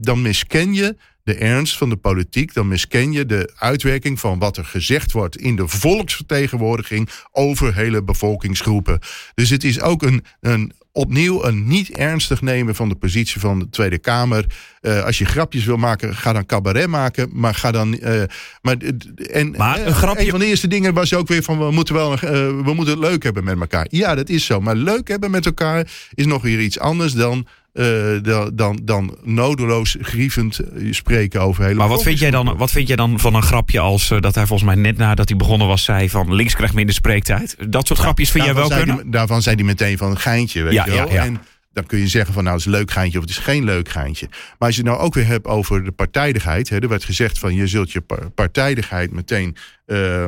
[0.00, 0.96] dan misken je
[1.28, 5.36] de ernst van de politiek, dan misken je de uitwerking van wat er gezegd wordt
[5.36, 8.98] in de volksvertegenwoordiging over hele bevolkingsgroepen.
[9.34, 13.58] Dus het is ook een, een opnieuw een niet ernstig nemen van de positie van
[13.58, 14.44] de Tweede Kamer.
[14.82, 17.30] Uh, als je grapjes wil maken, ga dan cabaret maken.
[17.32, 17.98] Maar ga dan.
[18.02, 18.22] Uh,
[18.62, 18.76] maar
[19.16, 20.24] en, maar een, grapje...
[20.24, 22.20] een van de eerste dingen was ook weer van we moeten wel uh,
[22.64, 23.86] we moeten het leuk hebben met elkaar.
[23.90, 24.60] Ja, dat is zo.
[24.60, 27.46] Maar leuk hebben met elkaar is nog weer iets anders dan
[27.78, 30.60] uh, dan, dan nodeloos grievend
[30.90, 31.74] spreken over hele.
[31.74, 34.34] Maar wat vind, jij dan, wat vind jij dan van een grapje als uh, dat
[34.34, 37.56] hij volgens mij net nadat hij begonnen was zei van links krijgt minder spreektijd?
[37.68, 38.96] Dat soort grapjes vind jij wel kunnen?
[38.96, 41.12] Die, daarvan zei hij meteen van een geintje, weet ja, je wel.
[41.12, 41.24] Ja.
[41.24, 41.40] En
[41.72, 43.64] dan kun je zeggen van nou het is een leuk geintje of het is geen
[43.64, 44.26] leuk geintje.
[44.30, 46.68] Maar als je het nou ook weer hebt over de partijdigheid.
[46.68, 48.02] Hè, er werd gezegd van je zult je
[48.34, 49.56] partijdigheid meteen
[49.86, 50.24] uh,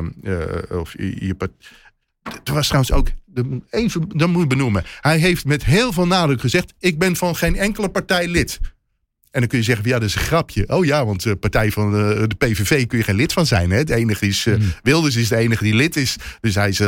[0.69, 1.35] of je, je
[2.43, 3.07] er was trouwens ook,
[3.69, 4.83] even, dat moet ik benoemen.
[5.01, 8.59] Hij heeft met heel veel nadruk gezegd: Ik ben van geen enkele partij lid.
[9.31, 10.67] En dan kun je zeggen: Ja, dat is een grapje.
[10.67, 13.71] Oh ja, want de partij van uh, de PVV kun je geen lid van zijn.
[13.71, 13.77] Hè?
[13.77, 14.73] Het enige is, uh, hmm.
[14.83, 16.15] Wilders is de enige die lid is.
[16.41, 16.81] Dus hij is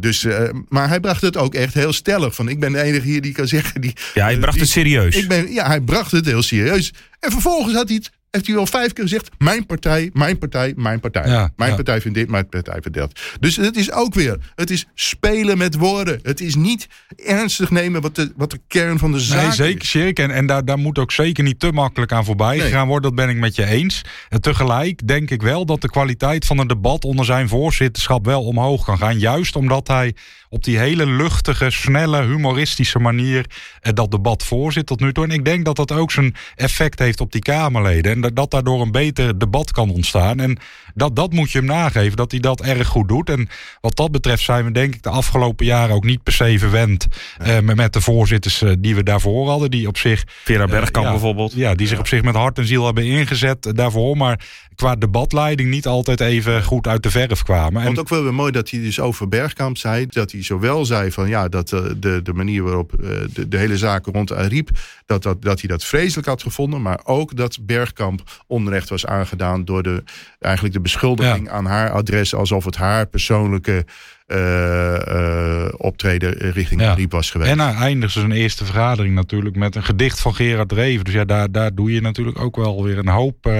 [0.00, 0.26] dus,
[0.68, 2.34] maar hij bracht het ook echt heel stellig.
[2.34, 3.80] Van ik ben de enige hier die kan zeggen.
[3.80, 5.16] Die, ja, hij bracht die, het serieus.
[5.16, 6.92] Ik ben, ja, hij bracht het heel serieus.
[7.20, 10.72] En vervolgens had hij het heeft hij al vijf keer gezegd: Mijn partij, mijn partij,
[10.76, 11.28] mijn partij.
[11.28, 11.76] Ja, mijn ja.
[11.76, 13.20] partij vindt dit, mijn partij vindt dat.
[13.40, 16.20] Dus het is ook weer: het is spelen met woorden.
[16.22, 19.82] Het is niet ernstig nemen wat de, wat de kern van de zaak nee, zeker,
[19.82, 19.90] is.
[19.90, 20.24] Zeker.
[20.24, 22.60] En, en daar, daar moet ook zeker niet te makkelijk aan voorbij Nee.
[22.60, 23.14] gegaan worden.
[23.14, 24.02] Dat ben ik met je eens.
[24.28, 28.44] En tegelijk denk ik wel dat de kwaliteit van een debat onder zijn voorzitterschap wel
[28.44, 29.18] omhoog kan gaan.
[29.18, 30.14] Juist omdat hij
[30.56, 33.46] op die hele luchtige, snelle, humoristische manier
[33.80, 35.24] eh, dat debat voorzit tot nu toe.
[35.24, 38.12] En ik denk dat dat ook zijn effect heeft op die Kamerleden.
[38.12, 40.40] En dat, daardoor een beter debat kan ontstaan.
[40.40, 40.58] En
[40.96, 43.30] dat, dat moet je hem nageven, dat hij dat erg goed doet.
[43.30, 43.48] En
[43.80, 47.06] wat dat betreft zijn we denk ik de afgelopen jaren ook niet per se verwend
[47.38, 49.70] eh, met, met de voorzitters eh, die we daarvoor hadden.
[49.70, 50.24] Die op zich...
[50.44, 51.52] Vera Bergkamp ja, bijvoorbeeld.
[51.52, 54.16] Ja, die zich op zich met hart en ziel hebben ingezet daarvoor.
[54.16, 57.82] Maar qua debatleiding niet altijd even goed uit de verf kwamen.
[57.82, 57.98] En...
[57.98, 60.06] ook wel weer mooi dat hij dus over Bergkamp zei.
[60.06, 62.92] Dat hij zowel zei van ja, dat de, de manier waarop
[63.32, 64.70] de, de hele zaak rond Ariep.
[65.06, 66.82] Dat, dat, dat hij dat vreselijk had gevonden.
[66.82, 70.02] Maar ook dat Bergkamp onrecht was aangedaan door de,
[70.40, 71.52] eigenlijk de beschuldiging ja.
[71.52, 72.34] aan haar adres.
[72.34, 73.84] Alsof het haar persoonlijke
[74.26, 76.90] uh, optreden richting ja.
[76.90, 77.50] Ariep was geweest.
[77.50, 81.04] En hij eindigde zijn eerste vergadering natuurlijk met een gedicht van Gerard Reven.
[81.04, 83.50] Dus ja, daar, daar doe je natuurlijk ook wel weer een hoop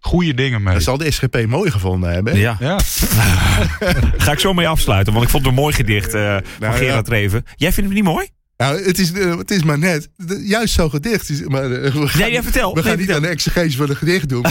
[0.00, 0.74] goede dingen mee.
[0.74, 2.36] Dat zal de SGP mooi gevonden hebben.
[2.36, 2.56] Ja.
[2.60, 2.78] ja.
[4.24, 6.74] Ga ik zo mee afsluiten, want ik vond het een mooi gedicht uh, nou, van
[6.74, 7.12] Gerard ja.
[7.12, 7.44] Reven.
[7.56, 8.28] Jij vindt het niet mooi?
[8.60, 10.08] Nou, het is, uh, het is maar net.
[10.42, 11.48] Juist zo'n gedicht.
[11.48, 12.74] Maar, uh, we gaan, nee, ja, vertel.
[12.74, 12.96] We nee, gaan vertel.
[12.96, 14.42] niet aan de exegese van het gedicht doen.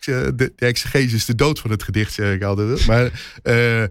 [0.00, 2.86] de, de, de exegese is de dood van het gedicht, zeg ik altijd.
[2.86, 3.04] Maar
[3.42, 3.82] uh,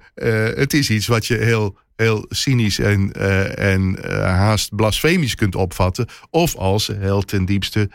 [0.58, 3.12] het is iets wat je heel, heel cynisch en,
[3.58, 6.08] en haast blasfemisch kunt opvatten.
[6.30, 7.90] Of als heel ten diepste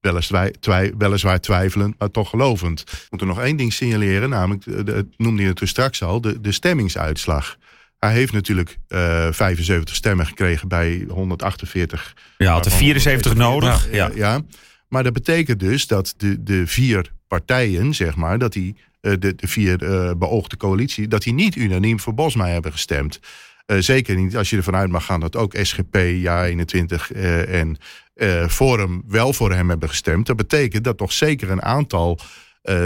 [0.00, 2.80] Weliswaar, twij, weliswaar twijfelend, maar toch gelovend.
[2.80, 6.02] Ik moet er nog één ding signaleren, namelijk, de, de, noemde je het dus straks
[6.02, 7.56] al, de, de stemmingsuitslag.
[7.98, 12.14] Hij heeft natuurlijk uh, 75 stemmen gekregen bij 148.
[12.38, 13.92] Ja, had er 74 nodig.
[13.92, 14.10] Ja.
[14.14, 14.40] ja.
[14.88, 19.34] Maar dat betekent dus dat de, de vier partijen, zeg maar, dat die, uh, de,
[19.34, 23.20] de vier uh, beoogde coalitie, dat die niet unaniem voor Bosma hebben gestemd.
[23.66, 27.16] Uh, zeker niet als je ervan uit mag gaan dat ook SGP, Ja21
[27.48, 27.78] en
[28.48, 30.26] Forum wel voor hem hebben gestemd.
[30.26, 32.18] Dat betekent dat toch zeker een aantal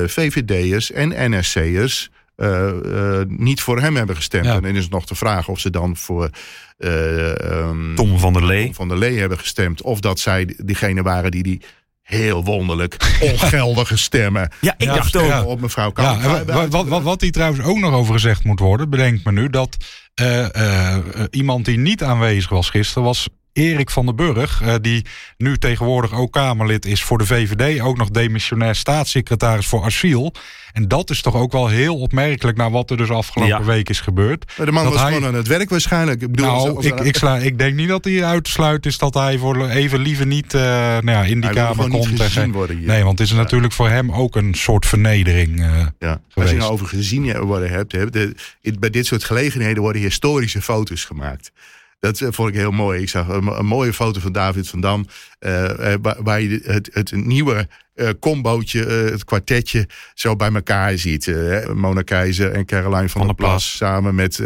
[0.07, 4.47] VVD'ers en NSC'ers uh, niet voor hem hebben gestemd.
[4.47, 6.31] En dan is het nog de vraag of ze dan voor
[6.79, 8.65] um, Tom van der Lee.
[8.65, 9.83] Tom van der Lee hebben gestemd.
[9.83, 11.63] Of dat zij diegene waren die die
[12.03, 12.97] heel wonderlijk
[13.33, 14.51] ongeldige stemmen.
[14.61, 15.47] Ja, ik dacht ook.
[15.47, 16.23] Op mevrouw Kamp.
[16.23, 19.51] Ja, wat, wat, wat hier trouwens ook nog over gezegd moet worden, bedenk me nu,
[19.51, 19.77] dat
[20.21, 20.97] uh, uh,
[21.31, 26.13] iemand die niet aanwezig was gisteren was Erik van den Burg, uh, die nu tegenwoordig
[26.13, 30.33] ook Kamerlid is voor de VVD, ook nog demissionair staatssecretaris voor asiel.
[30.73, 33.65] En dat is toch ook wel heel opmerkelijk naar wat er dus afgelopen ja.
[33.65, 34.53] week is gebeurd.
[34.57, 35.13] Maar de man dat was hij...
[35.13, 36.23] gewoon aan het werk waarschijnlijk.
[36.23, 39.15] Ik bedoel, nou, als, ik, ik, sla, ik denk niet dat hij uitsluit is dat
[39.15, 42.11] hij voor even liever niet uh, nou ja, in die hij Kamer komt.
[42.11, 42.87] Niet gezien worden hier.
[42.87, 43.41] Nee, want het is ja.
[43.41, 45.67] natuurlijk voor hem ook een soort vernedering uh,
[45.99, 46.21] ja.
[46.29, 46.35] Geweest.
[46.35, 47.93] Als je nou over gezien worden hebt,
[48.81, 51.53] bij dit soort gelegenheden worden historische foto's gemaakt.
[52.01, 53.03] Dat vond ik heel mooi.
[53.03, 55.07] Ik zag een, een mooie foto van David van Dam.
[55.41, 60.99] Uh, waar, waar, je het, het nieuwe uh, combootje, uh, het kwartetje, zo bij elkaar
[60.99, 61.35] ziet.
[61.75, 63.51] Mona Keizer en Caroline van, van der Plas.
[63.51, 63.77] Plas.
[63.77, 64.37] Samen met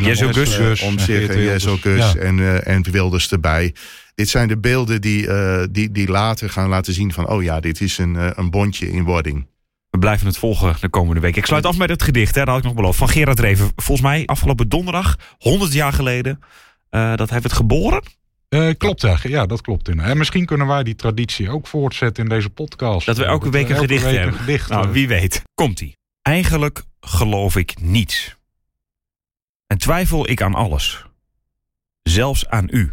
[0.00, 0.80] Jezel Gus.
[0.80, 3.74] Om zich en Gus en, en Wilders erbij.
[4.14, 5.28] Dit zijn de beelden die,
[5.70, 7.28] die, die later gaan laten zien van...
[7.28, 9.46] oh ja, dit is een, een bondje in wording.
[9.92, 11.36] We blijven het volgen de komende week.
[11.36, 12.98] Ik sluit af met het gedicht, hè, dat had ik nog beloofd.
[12.98, 13.72] Van Gerard Reven.
[13.76, 16.40] Volgens mij afgelopen donderdag, 100 jaar geleden,
[16.90, 18.02] uh, dat heeft het geboren.
[18.48, 19.18] Uh, klopt, ja.
[19.22, 19.88] ja, dat klopt.
[19.88, 23.06] En misschien kunnen wij die traditie ook voortzetten in deze podcast.
[23.06, 24.32] Dat we elke week een, gedicht, week hebben.
[24.32, 25.42] Een gedicht nou, wie weet.
[25.54, 25.96] Komt-ie.
[26.22, 28.36] Eigenlijk geloof ik niets.
[29.66, 31.06] En twijfel ik aan alles.
[32.02, 32.92] Zelfs aan u.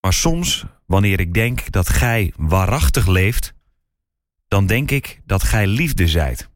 [0.00, 3.54] Maar soms, wanneer ik denk dat gij waarachtig leeft
[4.48, 6.48] dan denk ik dat gij liefde zijt.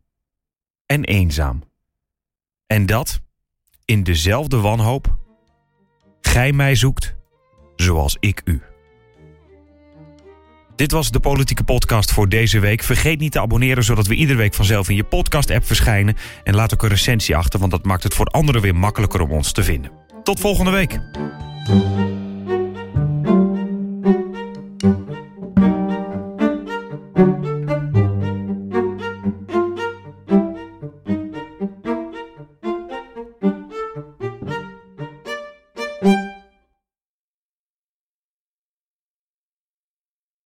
[0.87, 1.63] En eenzaam.
[2.67, 3.21] En dat,
[3.85, 5.19] in dezelfde wanhoop,
[6.21, 7.15] gij mij zoekt
[7.77, 8.63] zoals ik u.
[10.77, 12.83] Dit was de politieke podcast voor deze week.
[12.83, 16.17] Vergeet niet te abonneren zodat we iedere week vanzelf in je podcast-app verschijnen.
[16.45, 19.31] En laat ook een recensie achter, want dat maakt het voor anderen weer makkelijker om
[19.31, 19.91] ons te vinden.
[20.23, 21.01] Tot volgende week.